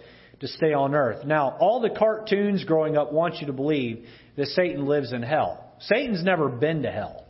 [0.42, 1.26] to stay on earth.
[1.26, 5.76] Now, all the cartoons growing up want you to believe that Satan lives in hell.
[5.80, 7.26] Satan's never been to hell.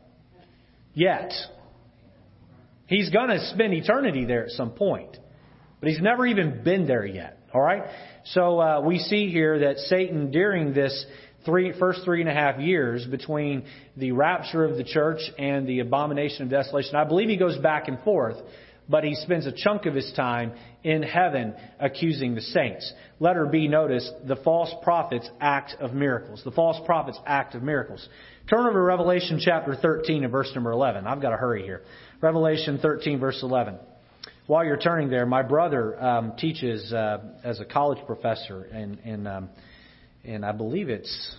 [0.94, 1.32] Yet.
[2.88, 5.18] He's going to spend eternity there at some point.
[5.82, 7.40] But he's never even been there yet.
[7.54, 7.84] All right?
[8.26, 11.06] So uh, we see here that Satan, during this
[11.44, 13.66] three, first three and a half years between
[13.98, 17.88] the rapture of the church and the abomination of desolation, I believe he goes back
[17.88, 18.38] and forth,
[18.88, 20.54] but he spends a chunk of his time
[20.84, 22.94] in heaven accusing the saints.
[23.20, 26.42] Letter B, notice the false prophets act of miracles.
[26.46, 28.08] The false prophets act of miracles.
[28.50, 31.08] Turn over to Revelation chapter 13 and verse number 11.
[31.08, 31.82] I've got to hurry here.
[32.22, 33.78] Revelation 13, verse 11.
[34.52, 39.26] While you're turning there, my brother um, teaches uh, as a college professor in, in,
[39.26, 39.50] um,
[40.26, 41.36] in, I believe it's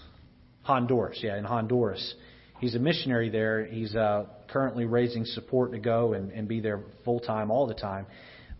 [0.62, 1.20] Honduras.
[1.22, 2.14] Yeah, in Honduras.
[2.58, 3.66] He's a missionary there.
[3.66, 7.74] He's uh, currently raising support to go and, and be there full time all the
[7.74, 8.06] time.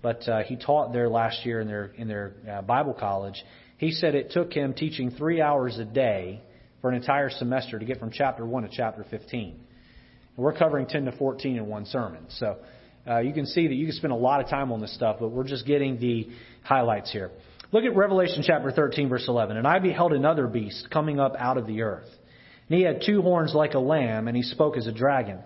[0.03, 3.43] But uh, he taught there last year in their in their uh, Bible college.
[3.79, 6.43] He said it took him teaching three hours a day
[6.83, 9.49] for an entire semester to get from chapter one to chapter 15.
[9.49, 9.57] And
[10.37, 12.27] we're covering 10 to 14 in one sermon.
[12.29, 12.59] So
[13.07, 15.17] uh, you can see that you can spend a lot of time on this stuff,
[15.21, 16.29] but we're just getting the
[16.63, 17.31] highlights here.
[17.73, 19.57] Look at Revelation chapter 13, verse 11.
[19.57, 22.09] And I beheld another beast coming up out of the earth.
[22.69, 25.39] And he had two horns like a lamb, and he spoke as a dragon.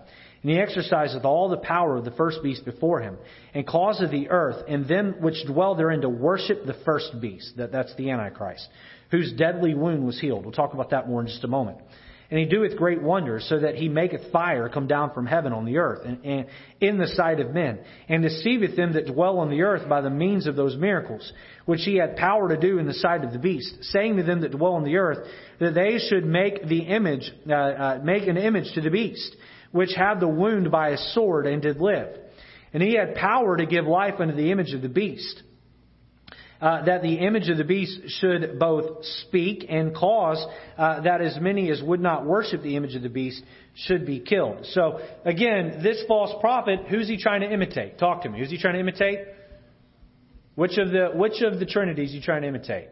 [0.43, 3.17] And he exerciseth all the power of the first beast before him,
[3.53, 7.53] and causeth the earth and them which dwell therein to worship the first beast.
[7.57, 8.67] That, that's the Antichrist,
[9.09, 10.43] whose deadly wound was healed.
[10.43, 11.79] We'll talk about that more in just a moment.
[12.29, 15.63] And he doeth great wonders, so that he maketh fire come down from heaven on
[15.63, 16.45] the earth, and, and
[16.81, 20.09] in the sight of men, and deceiveth them that dwell on the earth by the
[20.09, 21.31] means of those miracles,
[21.65, 24.41] which he had power to do in the sight of the beast, saying to them
[24.41, 25.25] that dwell on the earth,
[25.59, 29.33] that they should make the image, uh, uh, make an image to the beast,
[29.71, 32.09] which had the wound by a sword and did live.
[32.73, 35.43] And he had power to give life unto the image of the beast
[36.61, 40.43] uh, that the image of the beast should both speak and cause
[40.77, 43.43] uh, that as many as would not worship the image of the beast
[43.75, 44.65] should be killed.
[44.71, 47.99] So again, this false prophet, who's he trying to imitate?
[47.99, 48.39] Talk to me.
[48.39, 49.19] Who's he trying to imitate?
[50.55, 52.87] Which of the which of the Trinity is he trying to imitate?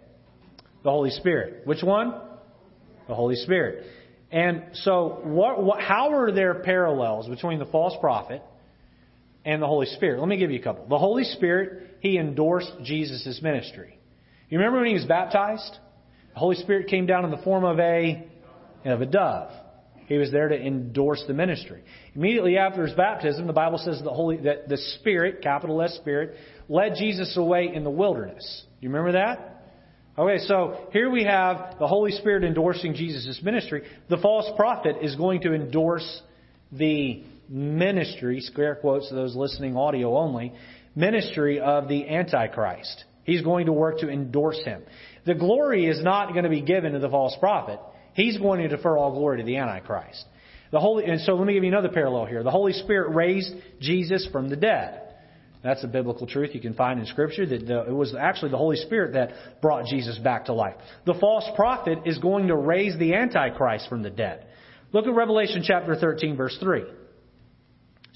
[0.83, 1.65] The Holy Spirit.
[1.65, 2.13] Which one?
[3.07, 3.85] The Holy Spirit.
[4.31, 8.43] And so, what, what, how are there parallels between the false prophet
[9.45, 10.19] and the Holy Spirit?
[10.19, 10.87] Let me give you a couple.
[10.87, 13.97] The Holy Spirit he endorsed Jesus' ministry.
[14.49, 15.77] You remember when he was baptized?
[16.33, 18.27] The Holy Spirit came down in the form of a,
[18.83, 19.51] of a dove.
[20.07, 21.83] He was there to endorse the ministry.
[22.13, 26.35] Immediately after his baptism, the Bible says the Holy, that the Spirit, capital S Spirit,
[26.69, 28.65] led Jesus away in the wilderness.
[28.81, 29.63] You remember that?
[30.17, 33.83] Okay, so here we have the Holy Spirit endorsing Jesus' ministry.
[34.09, 36.21] The false prophet is going to endorse
[36.71, 40.53] the ministry, scare quotes to those listening audio only,
[40.95, 43.05] ministry of the Antichrist.
[43.23, 44.83] He's going to work to endorse him.
[45.25, 47.79] The glory is not going to be given to the false prophet.
[48.13, 50.23] He's going to defer all glory to the Antichrist.
[50.71, 52.43] The Holy, and so let me give you another parallel here.
[52.43, 55.01] The Holy Spirit raised Jesus from the dead.
[55.63, 58.57] That's a biblical truth you can find in Scripture that the, it was actually the
[58.57, 60.75] Holy Spirit that brought Jesus back to life.
[61.05, 64.45] The false prophet is going to raise the Antichrist from the dead.
[64.91, 66.83] Look at Revelation chapter 13, verse 3.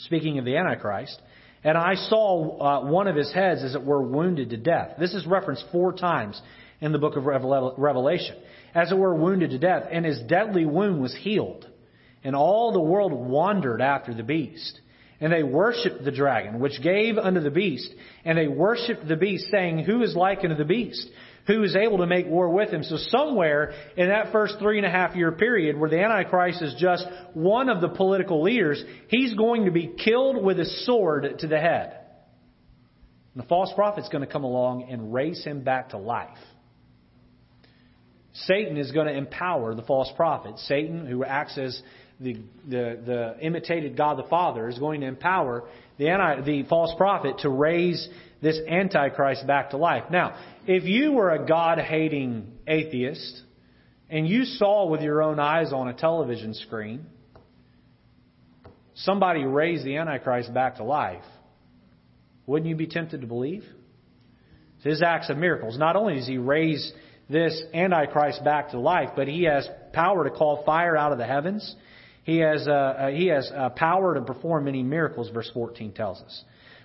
[0.06, 1.22] Speaking of the Antichrist,
[1.64, 4.96] and I saw uh, one of his heads, as it were, wounded to death.
[4.98, 6.42] This is referenced four times
[6.80, 8.38] in the book of Revelation.
[8.74, 9.84] As it were, wounded to death.
[9.92, 11.68] And his deadly wound was healed.
[12.24, 14.80] And all the world wandered after the beast.
[15.20, 17.94] And they worshipped the dragon, which gave unto the beast.
[18.24, 21.10] And they worshipped the beast, saying, Who is like unto the beast?
[21.48, 22.84] Who is able to make war with him.
[22.84, 26.76] So somewhere in that first three and a half year period where the Antichrist is
[26.78, 31.48] just one of the political leaders, he's going to be killed with a sword to
[31.48, 32.00] the head.
[33.34, 36.38] And the false prophet's going to come along and raise him back to life.
[38.34, 40.58] Satan is going to empower the false prophet.
[40.60, 41.82] Satan, who acts as
[42.20, 42.36] the,
[42.68, 45.68] the, the imitated God the Father, is going to empower
[45.98, 48.08] the, anti, the false prophet to raise
[48.42, 50.06] this Antichrist back to life.
[50.10, 53.42] Now, if you were a God hating atheist
[54.10, 57.06] and you saw with your own eyes on a television screen
[58.96, 61.24] somebody raise the Antichrist back to life,
[62.46, 63.64] wouldn't you be tempted to believe?
[64.84, 65.78] His acts of miracles.
[65.78, 66.94] Not only does he raise
[67.30, 71.26] this Antichrist back to life, but he has power to call fire out of the
[71.26, 71.76] heavens.
[72.24, 76.22] He has, uh, uh, he has uh, power to perform many miracles, verse 14 tells
[76.22, 76.44] us.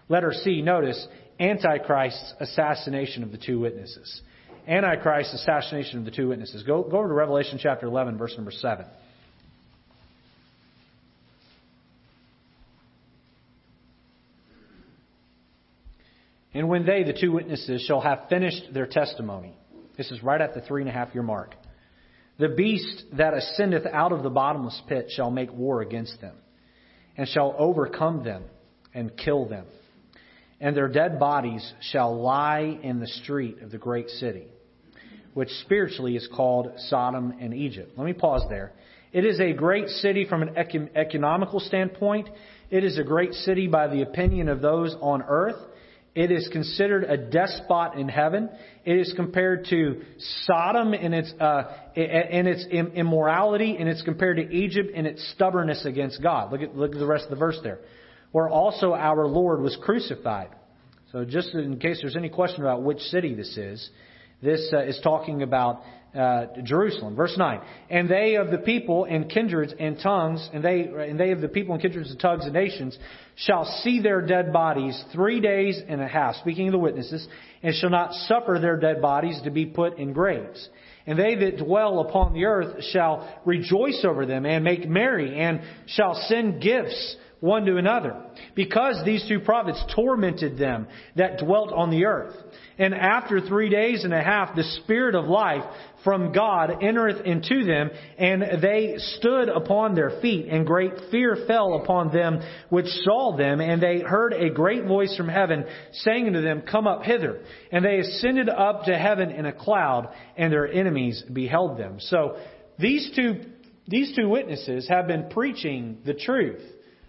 [0.08, 1.06] Letter C, notice,
[1.40, 4.22] Antichrist's assassination of the two witnesses.
[4.66, 6.62] Antichrist's assassination of the two witnesses.
[6.62, 8.86] Go, go over to Revelation chapter 11, verse number 7.
[16.54, 19.54] And when they, the two witnesses, shall have finished their testimony,
[19.96, 21.54] This is right at the three and a half year mark.
[22.38, 26.36] The beast that ascendeth out of the bottomless pit shall make war against them,
[27.16, 28.44] and shall overcome them,
[28.92, 29.66] and kill them.
[30.64, 34.46] And their dead bodies shall lie in the street of the great city,
[35.34, 37.92] which spiritually is called Sodom and Egypt.
[37.98, 38.72] Let me pause there.
[39.12, 40.56] It is a great city from an
[40.96, 42.30] economical standpoint.
[42.70, 45.60] It is a great city by the opinion of those on earth.
[46.14, 48.48] It is considered a despot in heaven.
[48.86, 50.00] It is compared to
[50.46, 55.84] Sodom in its uh, in its immorality, and it's compared to Egypt in its stubbornness
[55.84, 56.52] against God.
[56.52, 57.80] Look at look at the rest of the verse there,
[58.34, 60.48] where also our Lord was crucified.
[61.12, 63.88] So, just in case there's any question about which city this is,
[64.42, 65.82] this uh, is talking about
[66.16, 67.14] uh, Jerusalem.
[67.14, 67.60] Verse 9.
[67.90, 71.48] And they of the people and kindreds and tongues, and they, and they of the
[71.48, 72.98] people and kindreds and tongues and nations
[73.36, 77.28] shall see their dead bodies three days and a half, speaking of the witnesses,
[77.62, 80.68] and shall not suffer their dead bodies to be put in graves.
[81.06, 85.60] And they that dwell upon the earth shall rejoice over them and make merry and
[85.86, 88.16] shall send gifts one to another,
[88.54, 92.34] because these two prophets tormented them that dwelt on the earth.
[92.78, 95.62] And after three days and a half, the Spirit of life
[96.04, 101.74] from God entereth into them, and they stood upon their feet, and great fear fell
[101.74, 102.40] upon them
[102.70, 106.86] which saw them, and they heard a great voice from heaven saying unto them, Come
[106.86, 107.42] up hither.
[107.70, 110.08] And they ascended up to heaven in a cloud,
[110.38, 111.96] and their enemies beheld them.
[112.00, 112.38] So
[112.78, 113.42] these two,
[113.86, 116.62] these two witnesses have been preaching the truth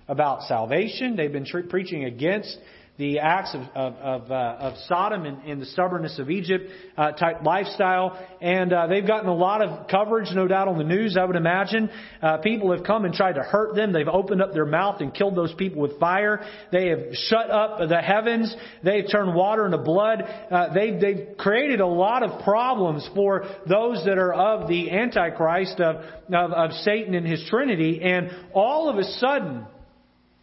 [0.08, 1.16] about salvation.
[1.16, 2.58] They've been tre- preaching against
[2.98, 7.12] the acts of, of, of, uh, of Sodom and, and, the stubbornness of Egypt uh,
[7.12, 8.18] type lifestyle.
[8.40, 11.36] And uh, they've gotten a lot of coverage, no doubt, on the news, I would
[11.36, 11.90] imagine.
[12.22, 13.92] Uh, people have come and tried to hurt them.
[13.92, 16.46] They've opened up their mouth and killed those people with fire.
[16.72, 18.56] They have shut up the heavens.
[18.82, 20.22] They've turned water into blood.
[20.22, 25.82] Uh, they've, they've created a lot of problems for those that are of the Antichrist,
[25.82, 25.98] of,
[26.34, 28.02] of, of Satan and his Trinity.
[28.02, 29.66] And all of a sudden,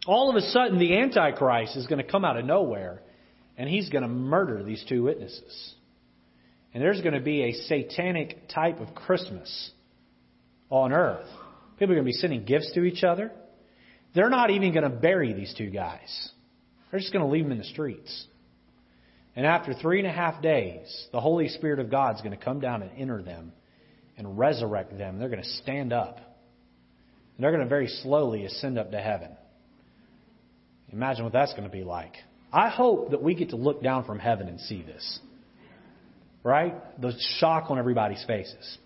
[0.05, 3.01] all of a sudden the Antichrist is going to come out of nowhere
[3.57, 5.75] and he's going to murder these two witnesses.
[6.73, 9.71] And there's going to be a satanic type of Christmas
[10.69, 11.27] on earth.
[11.77, 13.31] People are going to be sending gifts to each other.
[14.15, 16.29] They're not even going to bury these two guys.
[16.89, 18.27] They're just going to leave them in the streets.
[19.35, 22.43] And after three and a half days, the Holy Spirit of God is going to
[22.43, 23.51] come down and enter them
[24.17, 25.19] and resurrect them.
[25.19, 26.17] They're going to stand up.
[26.17, 29.31] And they're going to very slowly ascend up to heaven.
[30.93, 32.13] Imagine what that's going to be like.
[32.51, 35.19] I hope that we get to look down from heaven and see this.
[36.43, 36.75] Right?
[37.01, 38.77] The shock on everybody's faces.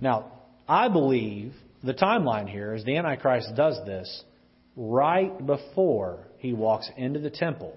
[0.00, 0.32] Now,
[0.68, 1.52] I believe
[1.84, 4.24] the timeline here is the Antichrist does this
[4.76, 7.76] right before he walks into the temple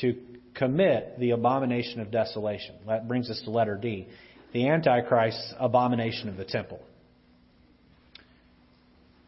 [0.00, 0.16] to
[0.54, 2.76] commit the abomination of desolation.
[2.86, 4.08] That brings us to letter D.
[4.52, 6.80] The Antichrist's abomination of the temple.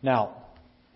[0.02, 0.36] Now,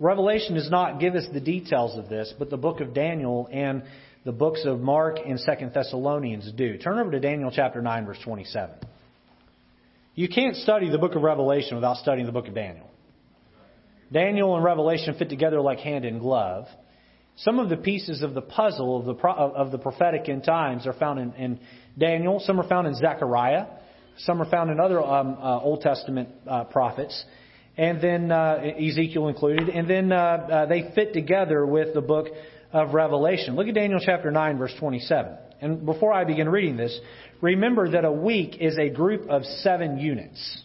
[0.01, 3.85] Revelation does not give us the details of this, but the book of Daniel and
[4.25, 6.79] the books of Mark and Second Thessalonians do.
[6.79, 8.75] Turn over to Daniel chapter 9, verse 27.
[10.17, 12.91] You can't study the book of Revelation without studying the book of Daniel.
[14.13, 16.67] Daniel and Revelation fit together like hand in glove.
[17.37, 20.93] Some of the pieces of the puzzle of the, of the prophetic end times are
[20.93, 21.61] found in, in
[21.99, 22.41] Daniel.
[22.41, 23.67] Some are found in Zechariah.
[24.19, 27.25] Some are found in other um, uh, Old Testament uh, prophets
[27.77, 32.29] and then uh, Ezekiel included, and then uh, uh, they fit together with the book
[32.73, 33.57] of Revelation.
[33.57, 35.37] Look at Daniel chapter 9, verse 27.
[35.61, 36.99] And before I begin reading this,
[37.41, 40.63] remember that a week is a group of seven units.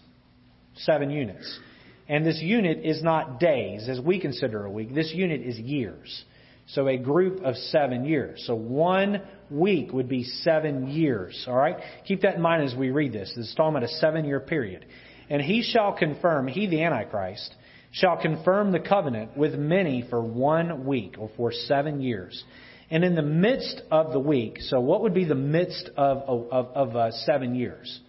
[0.76, 1.60] Seven units.
[2.08, 4.94] And this unit is not days, as we consider a week.
[4.94, 6.24] This unit is years.
[6.68, 8.44] So a group of seven years.
[8.46, 11.46] So one week would be seven years.
[11.48, 11.78] All right?
[12.08, 13.32] Keep that in mind as we read this.
[13.36, 14.86] This is talking about a seven year period.
[15.30, 17.54] And he shall confirm, he the Antichrist,
[17.92, 22.44] shall confirm the covenant with many for one week or for seven years.
[22.92, 26.18] And in the midst of the week, so what would be the midst of,
[26.52, 28.00] of, of uh, seven years?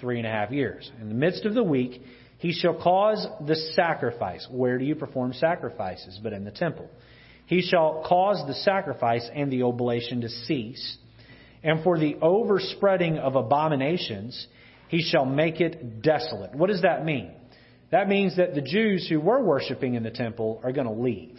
[0.00, 0.90] Three and a half years.
[1.00, 2.00] In the midst of the week,
[2.38, 4.46] he shall cause the sacrifice.
[4.50, 6.18] Where do you perform sacrifices?
[6.22, 6.88] But in the temple.
[7.46, 10.98] He shall cause the sacrifice and the oblation to cease.
[11.62, 14.46] And for the overspreading of abominations,
[14.88, 16.54] he shall make it desolate.
[16.54, 17.32] What does that mean?
[17.90, 21.38] That means that the Jews who were worshiping in the temple are going to leave.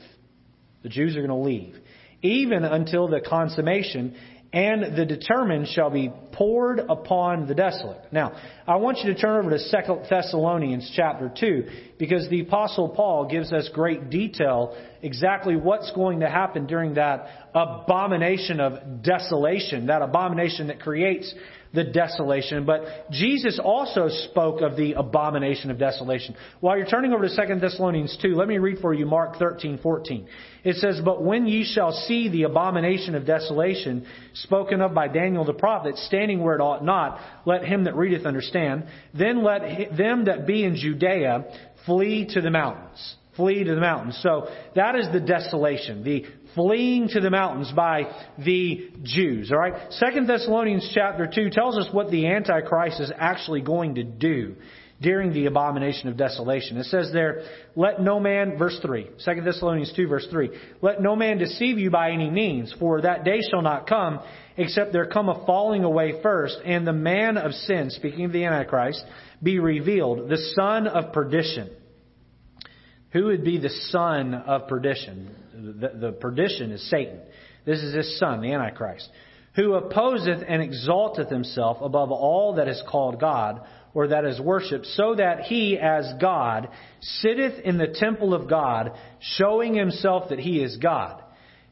[0.84, 1.76] The Jews are going to leave.
[2.22, 4.16] Even until the consummation
[4.54, 8.02] and the determined shall be poured upon the desolate.
[8.14, 8.34] Now,
[8.66, 11.68] I want you to turn over to 2 Thessalonians chapter 2
[12.00, 17.50] because the apostle Paul gives us great detail exactly what's going to happen during that
[17.54, 21.34] abomination of desolation, that abomination that creates
[21.78, 26.36] the desolation, but Jesus also spoke of the abomination of desolation.
[26.60, 29.78] While you're turning over to 2 Thessalonians 2, let me read for you Mark 13,
[29.78, 30.28] 14.
[30.64, 35.46] It says, But when ye shall see the abomination of desolation spoken of by Daniel
[35.46, 38.86] the prophet standing where it ought not, let him that readeth understand.
[39.14, 41.46] Then let them that be in Judea
[41.86, 43.16] flee to the mountains.
[43.38, 44.20] Flee to the mountains.
[44.22, 49.52] So that is the desolation, the fleeing to the mountains by the Jews.
[49.52, 49.94] All right.
[49.94, 54.56] Second Thessalonians chapter two tells us what the Antichrist is actually going to do
[55.02, 56.78] during the abomination of desolation.
[56.78, 57.44] It says there,
[57.76, 60.50] let no man, verse 3, 2 Thessalonians 2 verse 3,
[60.82, 64.20] let no man deceive you by any means, for that day shall not come,
[64.58, 68.44] except there come a falling away first, and the man of sin, speaking of the
[68.44, 69.04] Antichrist,
[69.42, 71.70] be revealed, the son of perdition.
[73.12, 75.78] Who would be the son of perdition?
[75.80, 77.20] The, the perdition is Satan.
[77.66, 79.10] This is his son, the Antichrist,
[79.56, 83.62] who opposeth and exalteth himself above all that is called God
[83.94, 86.70] or that is worshipped, so that he, as God,
[87.02, 91.24] sitteth in the temple of God, showing himself that he is God.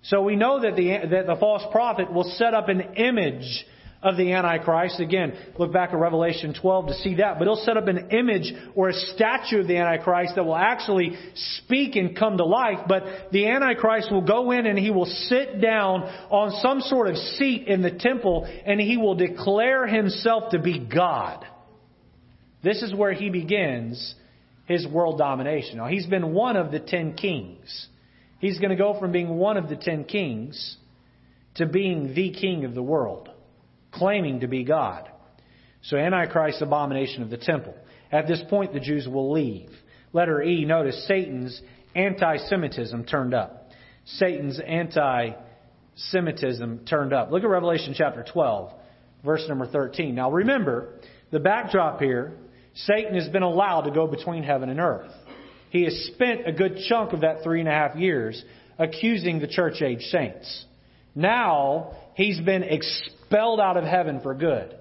[0.04, 3.66] So we know that the, that the false prophet will set up an image
[4.06, 5.00] of the Antichrist.
[5.00, 7.40] Again, look back at Revelation 12 to see that.
[7.40, 11.18] But he'll set up an image or a statue of the Antichrist that will actually
[11.34, 12.86] speak and come to life.
[12.88, 17.18] But the Antichrist will go in and he will sit down on some sort of
[17.18, 21.44] seat in the temple and he will declare himself to be God.
[22.64, 24.14] This is where he begins
[24.68, 25.78] his world domination.
[25.78, 27.88] Now, he's been one of the ten kings.
[28.40, 30.78] He's going to go from being one of the ten kings
[31.56, 33.30] to being the king of the world
[33.96, 35.10] claiming to be God.
[35.84, 37.76] So Antichrist's abomination of the temple.
[38.12, 39.70] At this point, the Jews will leave.
[40.14, 41.62] Letter E, notice Satan's
[41.96, 43.70] anti-Semitism turned up.
[44.06, 47.32] Satan's anti-Semitism turned up.
[47.32, 48.72] Look at Revelation chapter 12,
[49.24, 50.16] verse number 13.
[50.16, 51.00] Now remember,
[51.32, 52.34] the backdrop here,
[52.76, 55.12] Satan has been allowed to go between heaven and earth.
[55.70, 58.44] He has spent a good chunk of that three and a half years
[58.78, 60.66] accusing the church age saints.
[61.16, 64.76] Now, he's been expelled out of heaven for good.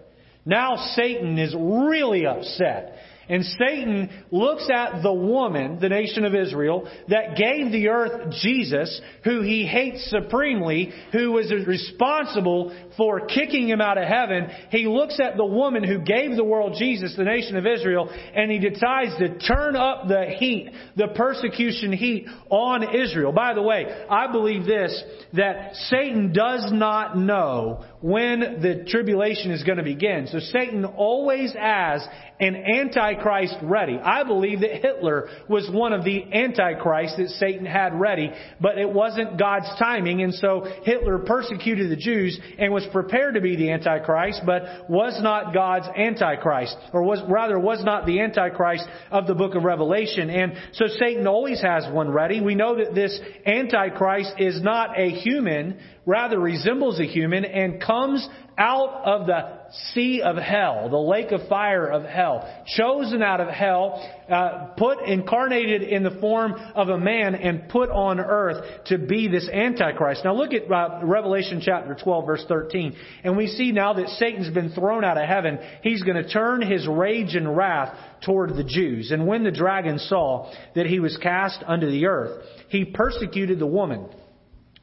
[0.46, 2.98] Now Satan is really upset.
[3.28, 9.00] And Satan looks at the woman, the nation of Israel, that gave the earth Jesus,
[9.24, 14.48] who he hates supremely, who was responsible for kicking him out of heaven.
[14.70, 18.50] He looks at the woman who gave the world Jesus, the nation of Israel, and
[18.50, 23.32] he decides to turn up the heat, the persecution heat on Israel.
[23.32, 25.02] By the way, I believe this,
[25.34, 30.28] that Satan does not know when the tribulation is going to begin.
[30.30, 32.06] So Satan always has
[32.40, 33.96] an antichrist ready.
[33.96, 38.30] I believe that Hitler was one of the antichrists that Satan had ready,
[38.60, 43.40] but it wasn't God's timing, and so Hitler persecuted the Jews and was prepared to
[43.40, 48.86] be the antichrist, but was not God's antichrist, or was rather was not the antichrist
[49.10, 50.30] of the book of Revelation.
[50.30, 52.40] And so Satan always has one ready.
[52.40, 58.28] We know that this antichrist is not a human, rather resembles a human and comes
[58.56, 63.48] out of the sea of hell, the lake of fire of hell, chosen out of
[63.48, 64.00] hell,
[64.30, 69.28] uh, put incarnated in the form of a man and put on earth to be
[69.28, 70.22] this antichrist.
[70.24, 72.94] Now look at uh, Revelation chapter 12 verse 13
[73.24, 76.62] and we see now that Satan's been thrown out of heaven, he's going to turn
[76.62, 79.10] his rage and wrath toward the Jews.
[79.10, 83.66] And when the dragon saw that he was cast under the earth, he persecuted the
[83.66, 84.08] woman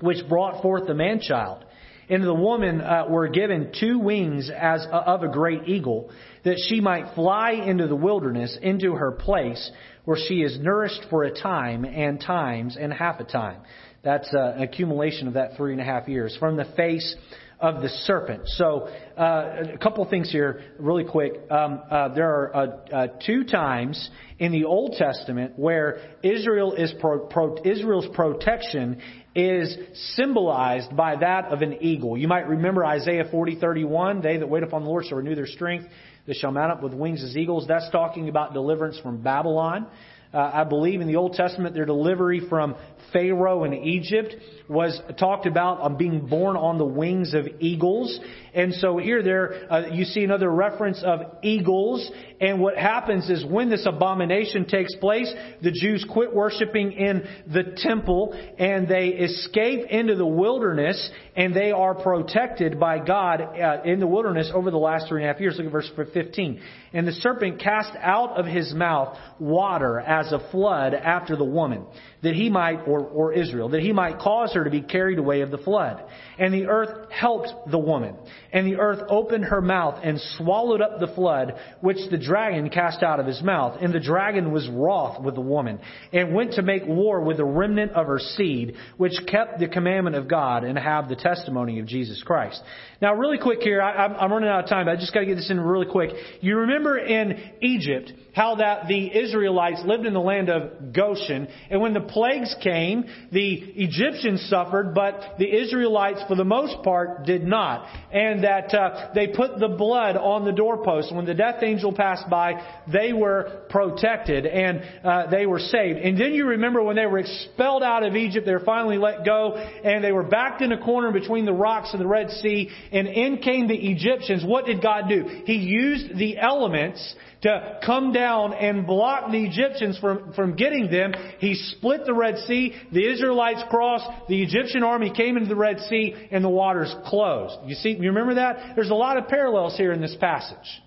[0.01, 1.63] which brought forth the man child.
[2.11, 6.11] And the woman uh, were given two wings as uh, of a great eagle,
[6.43, 9.71] that she might fly into the wilderness, into her place,
[10.03, 13.61] where she is nourished for a time and times and half a time.
[14.03, 17.15] That's uh, an accumulation of that three and a half years from the face
[17.61, 18.41] of the serpent.
[18.45, 21.33] So, uh, a couple things here, really quick.
[21.49, 24.09] Um, uh, there are uh, uh, two times
[24.39, 28.99] in the Old Testament where Israel is pro, pro, Israel's protection
[29.33, 29.77] is
[30.15, 32.17] symbolized by that of an eagle.
[32.17, 34.21] You might remember Isaiah 40:31.
[34.21, 35.87] They that wait upon the Lord shall renew their strength.
[36.27, 37.65] They shall mount up with wings as eagles.
[37.67, 39.87] That's talking about deliverance from Babylon.
[40.33, 42.75] Uh, I believe in the Old Testament, their delivery from
[43.13, 44.35] Pharaoh in Egypt
[44.67, 48.17] was talked about being borne on the wings of eagles.
[48.53, 52.09] And so here there, uh, you see another reference of eagles.
[52.39, 55.31] And what happens is when this abomination takes place,
[55.61, 61.71] the Jews quit worshiping in the temple and they escape into the wilderness and they
[61.71, 65.41] are protected by God uh, in the wilderness over the last three and a half
[65.41, 65.55] years.
[65.57, 66.61] Look at verse 15.
[66.93, 71.85] And the serpent cast out of his mouth water as a flood after the woman,
[72.21, 75.41] that he might, or, or Israel, that he might cause her to be carried away
[75.41, 76.03] of the flood.
[76.41, 78.15] And the earth helped the woman.
[78.51, 83.03] And the earth opened her mouth and swallowed up the flood, which the dragon cast
[83.03, 83.77] out of his mouth.
[83.79, 85.79] And the dragon was wroth with the woman,
[86.11, 90.15] and went to make war with the remnant of her seed, which kept the commandment
[90.15, 92.59] of God and have the testimony of Jesus Christ.
[93.03, 95.25] Now, really quick here, I, I'm running out of time, but I just got to
[95.27, 96.09] get this in really quick.
[96.41, 101.81] You remember in Egypt how that the Israelites lived in the land of Goshen, and
[101.81, 107.43] when the plagues came, the Egyptians suffered, but the Israelites, for the most part, did
[107.43, 107.85] not.
[108.09, 111.13] And that uh, they put the blood on the doorpost.
[111.13, 115.99] When the death angel passed by, they were protected and uh, they were saved.
[115.99, 119.25] And then you remember when they were expelled out of Egypt, they were finally let
[119.25, 122.69] go, and they were backed in a corner between the rocks and the Red Sea,
[122.93, 124.45] and in came the Egyptians.
[124.45, 125.41] What did God do?
[125.43, 131.13] He used the elements to come down and block the Egyptians from, from getting them.
[131.39, 132.75] He split the Red Sea.
[132.91, 134.05] The Israelites crossed.
[134.29, 137.57] The Egyptian army came into the Red Sea and the waters closed.
[137.65, 138.75] You see, you remember that?
[138.75, 140.81] There's a lot of parallels here in this passage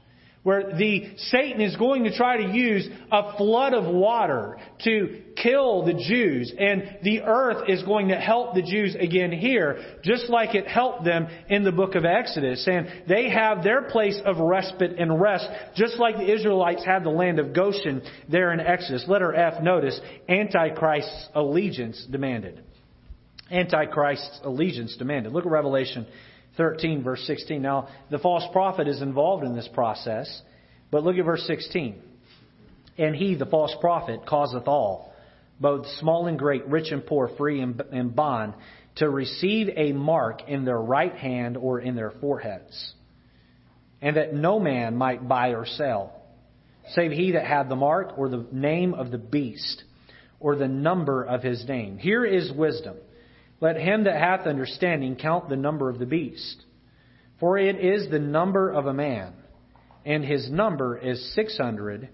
[0.44, 5.86] where the Satan is going to try to use a flood of water to kill
[5.86, 10.54] the Jews and the earth is going to help the Jews again here just like
[10.54, 14.98] it helped them in the book of Exodus and they have their place of respite
[14.98, 19.34] and rest just like the Israelites had the land of Goshen there in Exodus letter
[19.34, 19.98] F notice
[20.28, 22.62] antichrist's allegiance demanded
[23.54, 26.06] antichrist's allegiance demanded look at Revelation
[26.56, 27.60] 13, verse 16.
[27.60, 30.42] Now, the false prophet is involved in this process,
[30.90, 32.00] but look at verse 16.
[32.96, 35.12] And he, the false prophet, causeth all,
[35.58, 38.54] both small and great, rich and poor, free and bond,
[38.96, 42.94] to receive a mark in their right hand or in their foreheads,
[44.00, 46.22] and that no man might buy or sell,
[46.90, 49.82] save he that had the mark or the name of the beast
[50.38, 51.98] or the number of his name.
[51.98, 52.96] Here is wisdom.
[53.60, 56.64] Let him that hath understanding count the number of the beast.
[57.40, 59.32] For it is the number of a man,
[60.04, 62.08] and his number is six hundred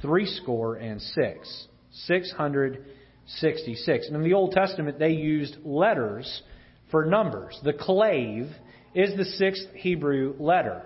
[0.00, 1.66] threescore and six.
[2.06, 2.84] Six hundred
[3.26, 4.06] sixty six.
[4.06, 6.42] And in the Old Testament they used letters
[6.90, 7.58] for numbers.
[7.62, 8.50] The clave
[8.94, 10.82] is the sixth Hebrew letter.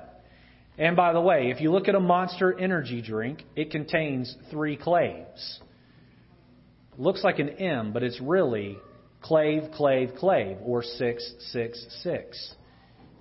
[0.79, 4.77] And by the way, if you look at a monster energy drink, it contains three
[4.77, 5.61] claves.
[6.99, 8.77] looks like an M, but it's really
[9.29, 12.55] clave, clave, clave, or 666.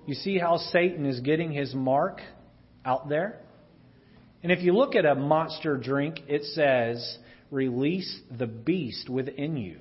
[0.06, 2.22] You see how Satan is getting his mark
[2.82, 3.40] out there?
[4.42, 7.18] And if you look at a monster drink, it says,
[7.50, 9.80] release the beast within you.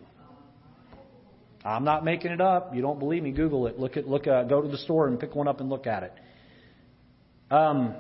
[1.64, 2.76] I'm not making it up.
[2.76, 3.32] You don't believe me?
[3.32, 3.80] Google it.
[3.80, 4.28] Look at look.
[4.28, 6.14] Uh, go to the store and pick one up and look at it.
[7.52, 7.94] Um,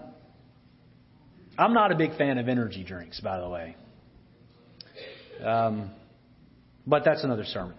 [1.57, 3.75] I'm not a big fan of energy drinks, by the way.
[5.43, 5.91] Um,
[6.85, 7.75] but that's another sermon.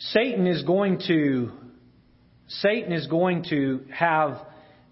[0.00, 1.50] Satan is going to
[2.48, 4.38] Satan is going to have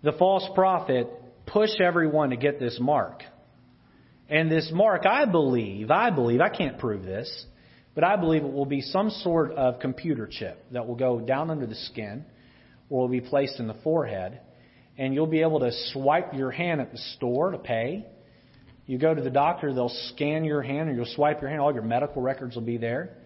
[0.02, 1.09] the false prophet
[1.47, 3.22] push everyone to get this mark.
[4.28, 7.47] And this mark, I believe, I believe, I can't prove this,
[7.94, 11.51] but I believe it will be some sort of computer chip that will go down
[11.51, 12.26] under the skin
[12.90, 14.40] or will be placed in the forehead.
[14.98, 18.05] And you'll be able to swipe your hand at the store to pay.
[18.85, 21.72] You go to the doctor, they'll scan your hand or you'll swipe your hand, all
[21.72, 23.16] your medical records will be there.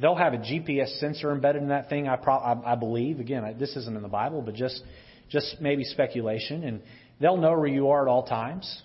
[0.00, 2.08] They'll have a GPS sensor embedded in that thing.
[2.08, 3.20] I, pro- I, I believe.
[3.20, 4.82] Again, I, this isn't in the Bible, but just
[5.28, 6.64] just maybe speculation.
[6.64, 6.82] And
[7.20, 8.82] they'll know where you are at all times,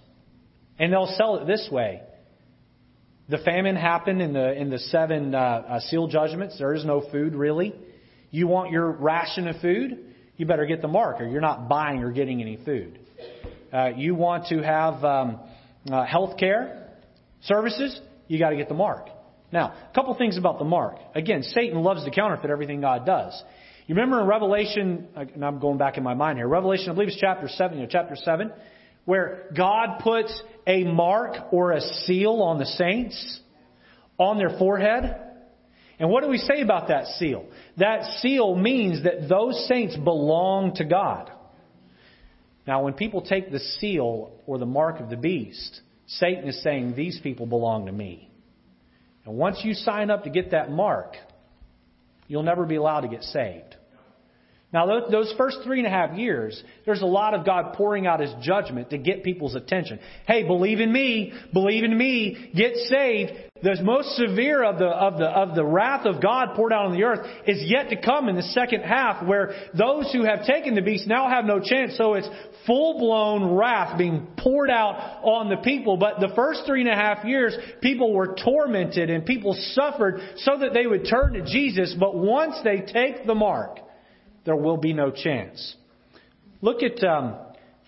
[0.79, 2.01] and they'll sell it this way.
[3.29, 6.57] The famine happened in the in the seven uh, uh, seal judgments.
[6.57, 7.73] There is no food really.
[8.31, 10.13] You want your ration of food?
[10.37, 12.99] You better get the mark, or you're not buying or getting any food.
[13.73, 15.39] Uh, you want to have um,
[15.91, 16.89] uh, health care
[17.41, 17.99] services?
[18.27, 19.09] You got to get the mark.
[19.51, 20.97] Now, a couple things about the mark.
[21.15, 23.41] Again, Satan loves to counterfeit everything God does.
[23.87, 26.93] You remember in Revelation, uh, and I'm going back in my mind here, Revelation, I
[26.93, 28.51] believe it's chapter 7, you know, chapter 7,
[29.05, 33.39] where God puts a mark or a seal on the saints
[34.17, 35.15] on their forehead.
[35.99, 37.45] And what do we say about that seal?
[37.77, 41.31] That seal means that those saints belong to God.
[42.67, 46.95] Now, when people take the seal or the mark of the beast, Satan is saying,
[46.95, 48.26] These people belong to me.
[49.27, 51.15] And once you sign up to get that mark,
[52.27, 53.75] you'll never be allowed to get saved.
[54.71, 58.19] Now, those first three and a half years, there's a lot of God pouring out
[58.19, 59.99] His judgment to get people's attention.
[60.25, 63.31] Hey, believe in me, believe in me, get saved.
[63.63, 66.93] The most severe of the, of the, of the wrath of God poured out on
[66.93, 70.75] the earth is yet to come in the second half where those who have taken
[70.75, 71.97] the beast now have no chance.
[71.97, 72.29] So it's
[72.65, 75.97] full blown wrath being poured out on the people.
[75.97, 80.59] But the first three and a half years, people were tormented and people suffered so
[80.59, 81.95] that they would turn to Jesus.
[81.99, 83.79] But once they take the mark,
[84.45, 85.75] there will be no chance.
[86.61, 87.35] Look at, um,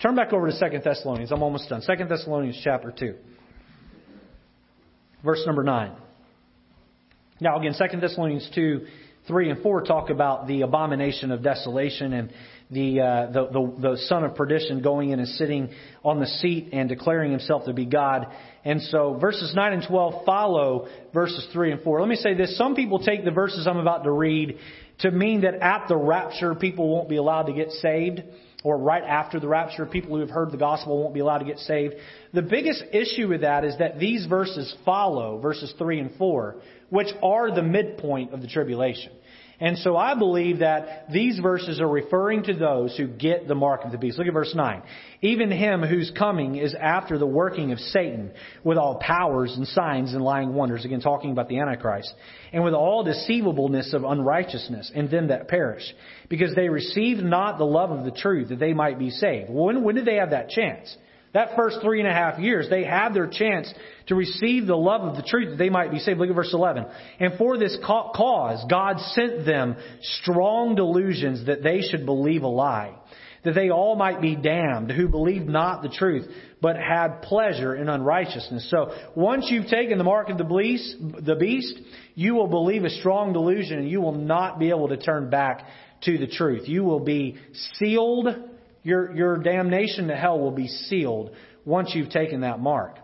[0.02, 1.32] turn back over to Second Thessalonians.
[1.32, 1.82] I'm almost done.
[1.82, 3.16] Second Thessalonians chapter 2.
[5.24, 5.92] Verse number 9.
[7.42, 8.86] Now again, Second Thessalonians 2,
[9.28, 12.34] 3 and 4 talk about the abomination of desolation and
[12.72, 15.70] the, uh, the, the, the son of perdition going in and sitting
[16.04, 18.28] on the seat and declaring himself to be God.
[18.64, 22.00] And so verses 9 and 12 follow verses 3 and 4.
[22.00, 22.58] Let me say this.
[22.58, 24.58] Some people take the verses I'm about to read
[25.00, 28.22] to mean that at the rapture people won't be allowed to get saved
[28.64, 31.46] or right after the rapture, people who have heard the gospel won't be allowed to
[31.46, 31.96] get saved.
[32.34, 36.56] The biggest issue with that is that these verses follow verses 3 and 4,
[36.90, 39.12] which are the midpoint of the tribulation.
[39.62, 43.84] And so I believe that these verses are referring to those who get the mark
[43.84, 44.18] of the beast.
[44.18, 44.82] Look at verse 9.
[45.22, 48.32] Even him whose coming is after the working of Satan
[48.64, 50.86] with all powers and signs and lying wonders.
[50.86, 52.14] Again, talking about the Antichrist.
[52.54, 55.84] And with all deceivableness of unrighteousness in them that perish.
[56.30, 59.50] Because they received not the love of the truth that they might be saved.
[59.50, 60.96] When, when did they have that chance?
[61.34, 63.72] That first three and a half years, they had their chance
[64.08, 66.20] to receive the love of the truth that they might be saved.
[66.20, 66.86] Look at verse 11.
[67.20, 69.76] And for this cause, God sent them
[70.22, 72.96] strong delusions that they should believe a lie,
[73.44, 76.28] that they all might be damned who believed not the truth,
[76.62, 78.68] but had pleasure in unrighteousness.
[78.72, 81.80] So once you've taken the mark of the beast, the beast,
[82.16, 85.64] you will believe a strong delusion and you will not be able to turn back
[86.06, 86.68] to the truth.
[86.68, 87.38] You will be
[87.76, 88.28] sealed
[88.84, 91.32] your, your damnation to hell will be sealed
[91.66, 92.98] once you've taken that mark.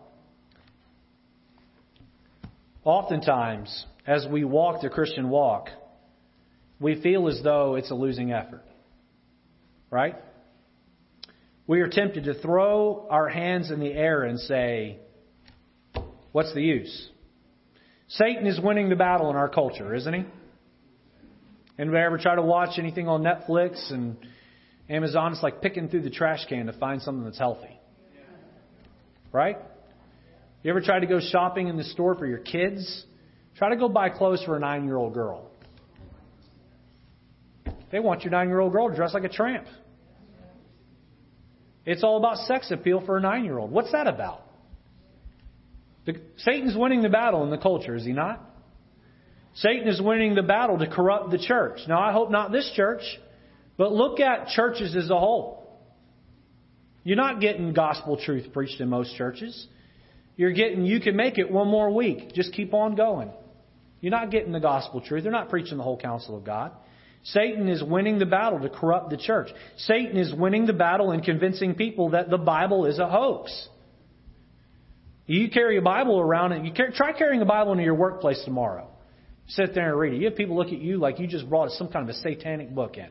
[2.83, 5.69] Oftentimes, as we walk the Christian walk,
[6.79, 8.63] we feel as though it's a losing effort.
[9.89, 10.15] Right?
[11.67, 14.99] We are tempted to throw our hands in the air and say,
[16.31, 17.09] What's the use?
[18.09, 20.25] Satan is winning the battle in our culture, isn't he?
[21.79, 24.17] Anybody ever try to watch anything on Netflix and
[24.89, 27.79] Amazon, it's like picking through the trash can to find something that's healthy.
[29.31, 29.57] Right?
[30.63, 33.05] You ever try to go shopping in the store for your kids?
[33.57, 35.49] Try to go buy clothes for a nine year old girl.
[37.91, 39.65] They want your nine year old girl to dress like a tramp.
[41.85, 43.71] It's all about sex appeal for a nine year old.
[43.71, 44.41] What's that about?
[46.05, 48.41] The, Satan's winning the battle in the culture, is he not?
[49.55, 51.79] Satan is winning the battle to corrupt the church.
[51.87, 53.01] Now, I hope not this church.
[53.77, 55.65] But look at churches as a whole.
[57.03, 59.67] You're not getting gospel truth preached in most churches.
[60.37, 62.33] You're getting, you can make it one more week.
[62.33, 63.31] Just keep on going.
[64.01, 65.23] You're not getting the gospel truth.
[65.23, 66.71] They're not preaching the whole counsel of God.
[67.23, 69.49] Satan is winning the battle to corrupt the church.
[69.77, 73.67] Satan is winning the battle in convincing people that the Bible is a hoax.
[75.25, 78.87] You carry a Bible around and you try carrying a Bible into your workplace tomorrow.
[79.47, 80.17] Sit there and read it.
[80.17, 82.73] You have people look at you like you just brought some kind of a satanic
[82.73, 83.09] book in.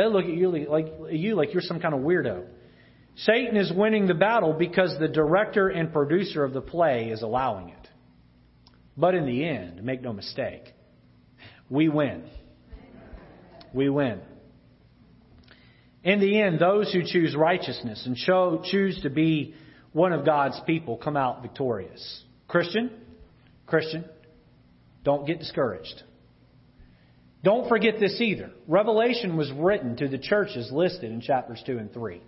[0.00, 2.46] They look at you like, you like you're some kind of weirdo.
[3.16, 7.68] Satan is winning the battle because the director and producer of the play is allowing
[7.68, 7.88] it.
[8.96, 10.72] But in the end, make no mistake,
[11.68, 12.24] we win.
[13.74, 14.22] We win.
[16.02, 19.54] In the end, those who choose righteousness and show, choose to be
[19.92, 22.22] one of God's people come out victorious.
[22.48, 22.90] Christian,
[23.66, 24.06] Christian,
[25.04, 26.04] don't get discouraged.
[27.42, 28.50] Don't forget this either.
[28.68, 32.20] Revelation was written to the churches listed in chapters 2 and 3.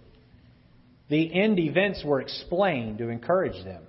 [1.08, 3.82] The end events were explained to encourage them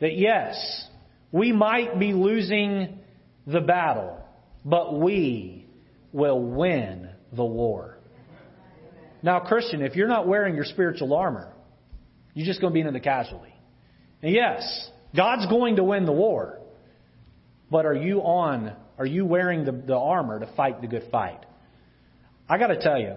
[0.00, 0.88] that yes,
[1.30, 2.98] we might be losing
[3.46, 4.18] the battle,
[4.64, 5.66] but we
[6.12, 7.98] will win the war.
[9.22, 11.52] Now, Christian, if you're not wearing your spiritual armor,
[12.34, 13.54] you're just going to be in the casualty.
[14.22, 16.58] And yes, God's going to win the war,
[17.70, 21.44] but are you on are you wearing the, the armor to fight the good fight?
[22.48, 23.14] I got to tell you,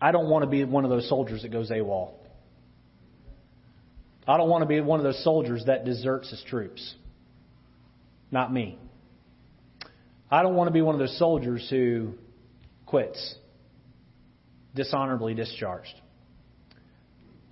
[0.00, 2.12] I don't want to be one of those soldiers that goes AWOL.
[4.26, 6.94] I don't want to be one of those soldiers that deserts his troops.
[8.30, 8.78] Not me.
[10.30, 12.14] I don't want to be one of those soldiers who
[12.86, 13.34] quits,
[14.74, 15.94] dishonorably discharged.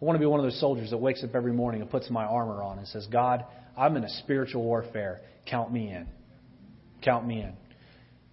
[0.01, 2.09] I want to be one of those soldiers that wakes up every morning and puts
[2.11, 3.45] my armor on and says, God,
[3.77, 5.21] I'm in a spiritual warfare.
[5.47, 6.07] Count me in.
[7.03, 7.53] Count me in.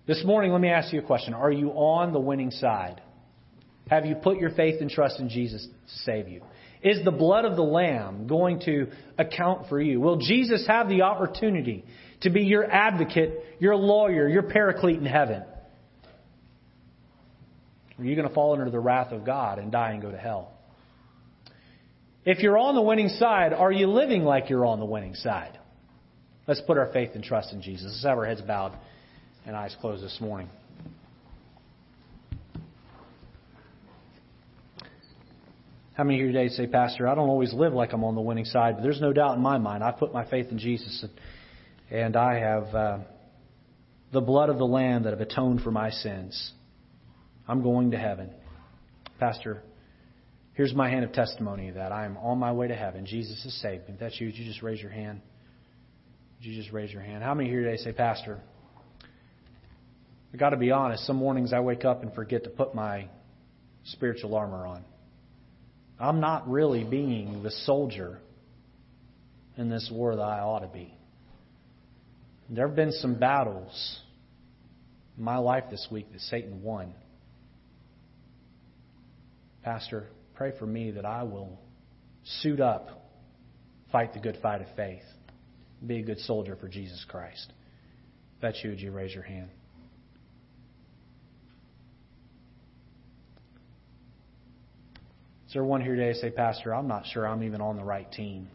[0.07, 1.33] This morning, let me ask you a question.
[1.33, 3.01] Are you on the winning side?
[3.89, 6.41] Have you put your faith and trust in Jesus to save you?
[6.81, 9.99] Is the blood of the Lamb going to account for you?
[9.99, 11.83] Will Jesus have the opportunity
[12.21, 15.43] to be your advocate, your lawyer, your paraclete in heaven?
[17.97, 20.17] Are you going to fall under the wrath of God and die and go to
[20.17, 20.51] hell?
[22.25, 25.57] If you're on the winning side, are you living like you're on the winning side?
[26.47, 27.91] Let's put our faith and trust in Jesus.
[27.91, 28.77] Let's have our heads bowed
[29.45, 30.49] and eyes closed this morning.
[35.93, 38.45] How many here today say, Pastor, I don't always live like I'm on the winning
[38.45, 39.84] side, but there's no doubt in my mind.
[39.84, 42.97] I put my faith in Jesus, and, and I have uh,
[44.11, 46.51] the blood of the Lamb that have atoned for my sins.
[47.47, 48.30] I'm going to heaven.
[49.19, 49.63] Pastor,
[50.53, 53.05] here's my hand of testimony that I'm on my way to heaven.
[53.05, 53.93] Jesus has saved me.
[53.93, 55.22] If that's you, you just raise your hand?
[56.38, 57.24] Would you just raise your hand?
[57.24, 58.40] How many here today say, Pastor,
[60.34, 63.07] I got to be honest, some mornings I wake up and forget to put my
[63.86, 64.84] spiritual armor on.
[65.99, 68.20] I'm not really being the soldier
[69.57, 70.94] in this war that I ought to be.
[72.49, 74.02] There have been some battles
[75.18, 76.94] in my life this week that Satan won.
[79.64, 81.57] Pastor, pray for me that I will
[82.41, 82.90] suit up,
[83.91, 85.02] fight the good fight of faith,
[85.88, 87.52] be a good soldier for Jesus Christ.
[88.36, 89.49] If that's you, would you raise your hand?
[95.48, 98.12] Is there one here today say, Pastor, I'm not sure I'm even on the right
[98.12, 98.49] team.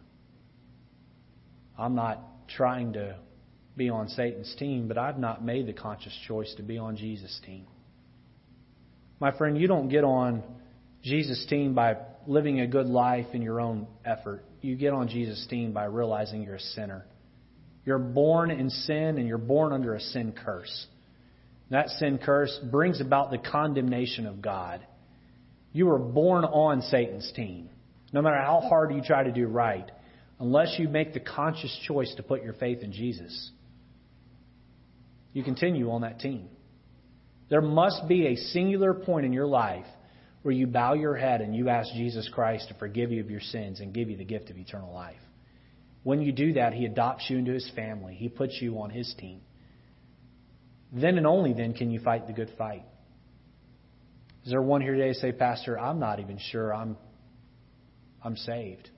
[1.79, 3.17] I'm not trying to
[3.77, 7.41] be on Satan's team, but I've not made the conscious choice to be on Jesus'
[7.47, 7.67] team.
[9.21, 10.43] My friend, you don't get on
[11.03, 11.97] Jesus' team by
[12.27, 14.45] living a good life in your own effort.
[14.61, 17.07] You get on Jesus' team by realizing you're a sinner.
[17.85, 20.87] You're born in sin and you're born under a sin curse.
[21.71, 24.85] That sin curse brings about the condemnation of God.
[25.73, 27.71] You were born on Satan's team.
[28.13, 29.89] No matter how hard you try to do right,
[30.41, 33.53] unless you make the conscious choice to put your faith in Jesus,
[35.33, 36.49] you continue on that team.
[37.51, 39.87] There must be a singular point in your life
[40.43, 43.41] where you bow your head and you ask Jesus Christ to forgive you of your
[43.41, 45.21] sins and give you the gift of eternal life.
[46.03, 48.15] When you do that, He adopts you into His family.
[48.15, 49.41] He puts you on His team.
[50.93, 52.85] Then and only then can you fight the good fight.
[54.45, 56.97] Is there one here today say, Pastor, I'm not even sure I'm
[58.23, 58.91] I'm saved?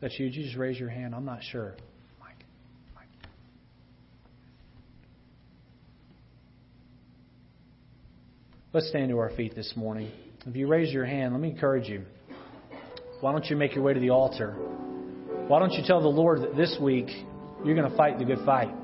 [0.00, 0.26] That's you.
[0.26, 1.14] you just raise your hand?
[1.14, 1.74] I'm not sure.
[2.20, 2.44] Mike.
[2.94, 3.06] Mike.
[8.72, 10.10] Let's stand to our feet this morning.
[10.46, 12.02] If you raise your hand, let me encourage you.
[13.20, 14.54] Why don't you make your way to the altar?
[15.48, 17.08] Why don't you tell the Lord that this week
[17.64, 18.74] you're going to fight the good fight?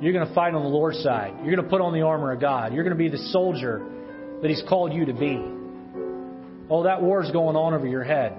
[0.00, 1.34] You're going to fight on the Lord's side.
[1.42, 2.72] You're going to put on the armor of God.
[2.72, 3.84] You're going to be the soldier
[4.40, 5.42] that He's called you to be.
[6.70, 8.34] Oh, that war's going on over your head.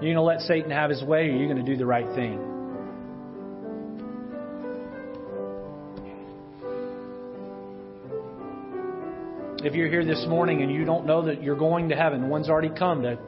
[0.00, 2.06] You're going to let Satan have his way, or you're going to do the right
[2.14, 2.46] thing.
[9.62, 12.48] If you're here this morning and you don't know that you're going to heaven, one's
[12.48, 13.18] already come to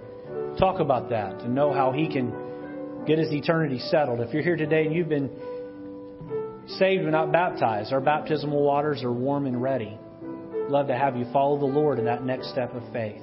[0.59, 4.21] talk about that, to know how he can get his eternity settled.
[4.21, 5.31] If you're here today and you've been
[6.79, 9.99] saved but not baptized, our baptismal waters are warm and ready.
[10.69, 13.21] Love to have you follow the Lord in that next step of faith.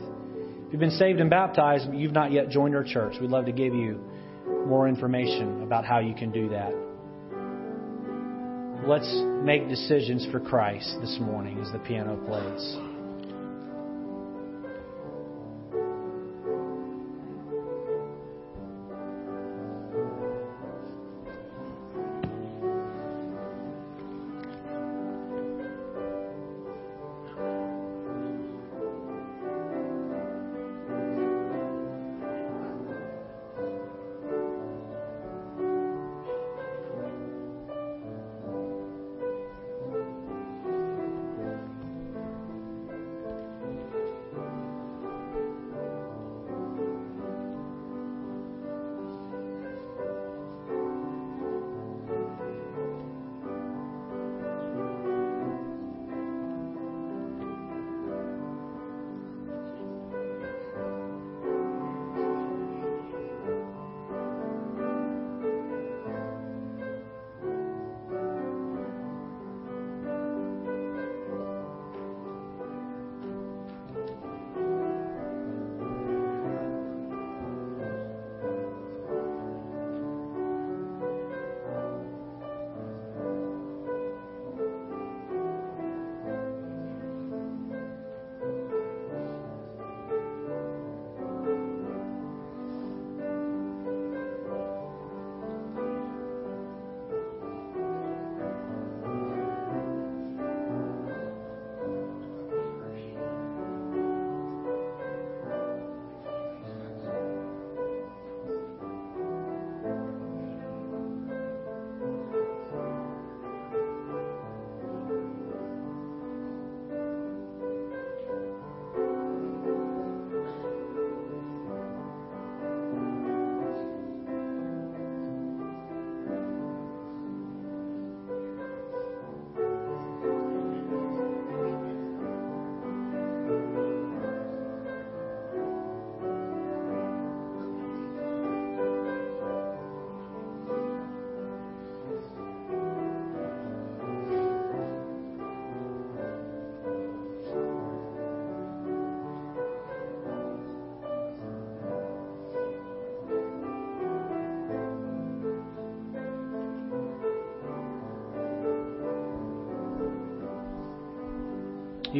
[0.67, 3.45] If you've been saved and baptized, but you've not yet joined our church, we'd love
[3.45, 3.99] to give you
[4.67, 6.73] more information about how you can do that.
[8.87, 9.11] Let's
[9.43, 12.88] make decisions for Christ this morning as the piano plays.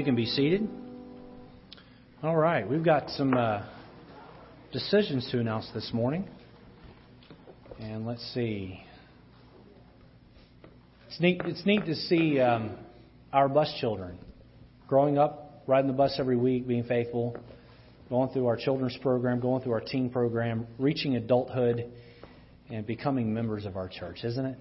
[0.10, 0.68] Can be seated.
[2.24, 3.62] All right, we've got some uh,
[4.74, 6.28] decisions to announce this morning.
[7.80, 8.84] And let's see.
[11.06, 12.76] It's neat, it's neat to see um,
[13.32, 14.18] our bus children
[14.88, 17.38] growing up, riding the bus every week, being faithful,
[18.10, 21.86] going through our children's program, going through our teen program, reaching adulthood,
[22.72, 24.58] and becoming members of our church, isn't it?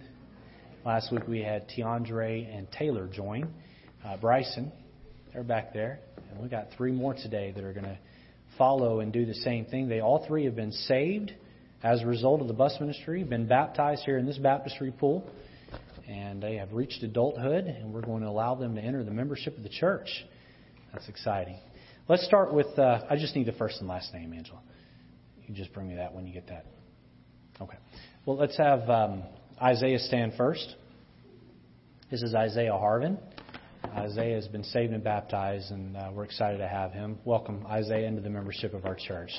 [0.85, 3.51] Last week we had Tiandre and Taylor join.
[4.05, 4.73] Uh, Bryson,
[5.33, 6.01] they're back there.
[6.31, 7.99] And we got three more today that are going to
[8.57, 9.89] follow and do the same thing.
[9.89, 11.33] They all three have been saved
[11.83, 15.29] as a result of the bus ministry, been baptized here in this baptistry pool,
[16.09, 19.57] and they have reached adulthood, and we're going to allow them to enter the membership
[19.57, 20.09] of the church.
[20.93, 21.59] That's exciting.
[22.09, 24.61] Let's start with, uh, I just need the first and last name, Angela.
[25.47, 26.67] You just bring me that when you get that.
[27.61, 27.77] Okay.
[28.27, 29.23] Well, let's have um,
[29.61, 30.75] Isaiah stand first.
[32.11, 33.19] This is Isaiah Harvin.
[33.99, 37.19] Isaiah has been saved and baptized, and uh, we're excited to have him.
[37.25, 39.31] Welcome, Isaiah, into the membership of our church.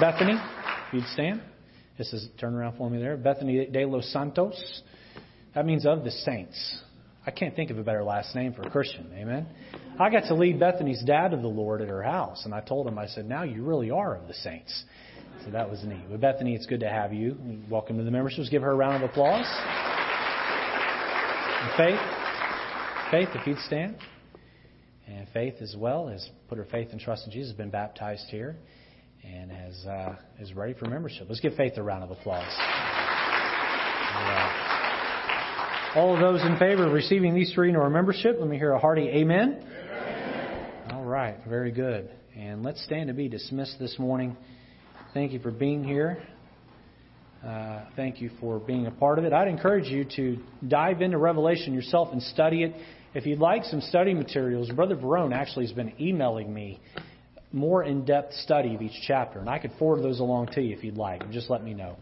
[0.00, 1.42] Bethany, if you'd stand.
[1.98, 3.18] This is turn around for me there.
[3.18, 4.82] Bethany de los Santos.
[5.54, 6.80] That means of the saints.
[7.26, 9.12] I can't think of a better last name for a Christian.
[9.14, 9.46] Amen.
[10.00, 12.86] I got to lead Bethany's dad to the Lord at her house, and I told
[12.86, 14.84] him, I said, now you really are of the saints.
[15.44, 16.04] So that was neat.
[16.08, 17.36] But Bethany, it's good to have you.
[17.68, 18.34] Welcome to the members.
[18.38, 19.46] Let's give her a round of applause.
[21.60, 22.00] And Faith,
[23.10, 23.96] Faith, if you'd stand.
[25.08, 28.26] And Faith as well has put her faith and trust in Jesus, has been baptized
[28.28, 28.56] here,
[29.24, 31.26] and has uh, is ready for membership.
[31.28, 32.52] Let's give Faith a round of applause.
[35.96, 38.72] All of those in favor of receiving these three into our membership, let me hear
[38.72, 39.62] a hearty amen.
[39.62, 40.92] amen.
[40.92, 42.10] All right, very good.
[42.36, 44.36] And let's stand to be dismissed this morning.
[45.14, 46.22] Thank you for being here.
[47.44, 49.32] Uh, thank you for being a part of it.
[49.34, 52.74] I'd encourage you to dive into Revelation yourself and study it.
[53.12, 56.80] If you'd like some study materials, Brother Verone actually has been emailing me
[57.52, 60.74] more in depth study of each chapter, and I could forward those along to you
[60.74, 61.30] if you'd like.
[61.30, 61.98] Just let me know.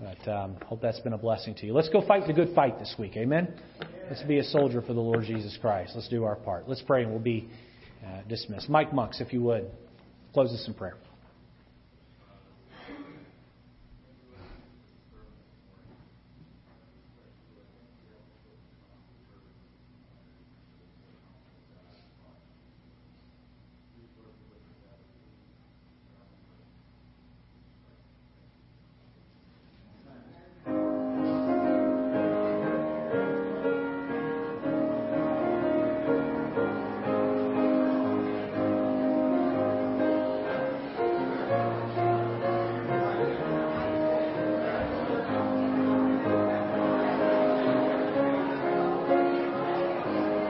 [0.00, 1.72] But um, hope that's been a blessing to you.
[1.72, 3.16] Let's go fight the good fight this week.
[3.16, 3.54] Amen.
[4.08, 5.92] Let's be a soldier for the Lord Jesus Christ.
[5.94, 6.68] Let's do our part.
[6.68, 7.48] Let's pray, and we'll be
[8.04, 8.68] uh, dismissed.
[8.68, 9.70] Mike Monks, if you would,
[10.32, 10.96] close us in prayer.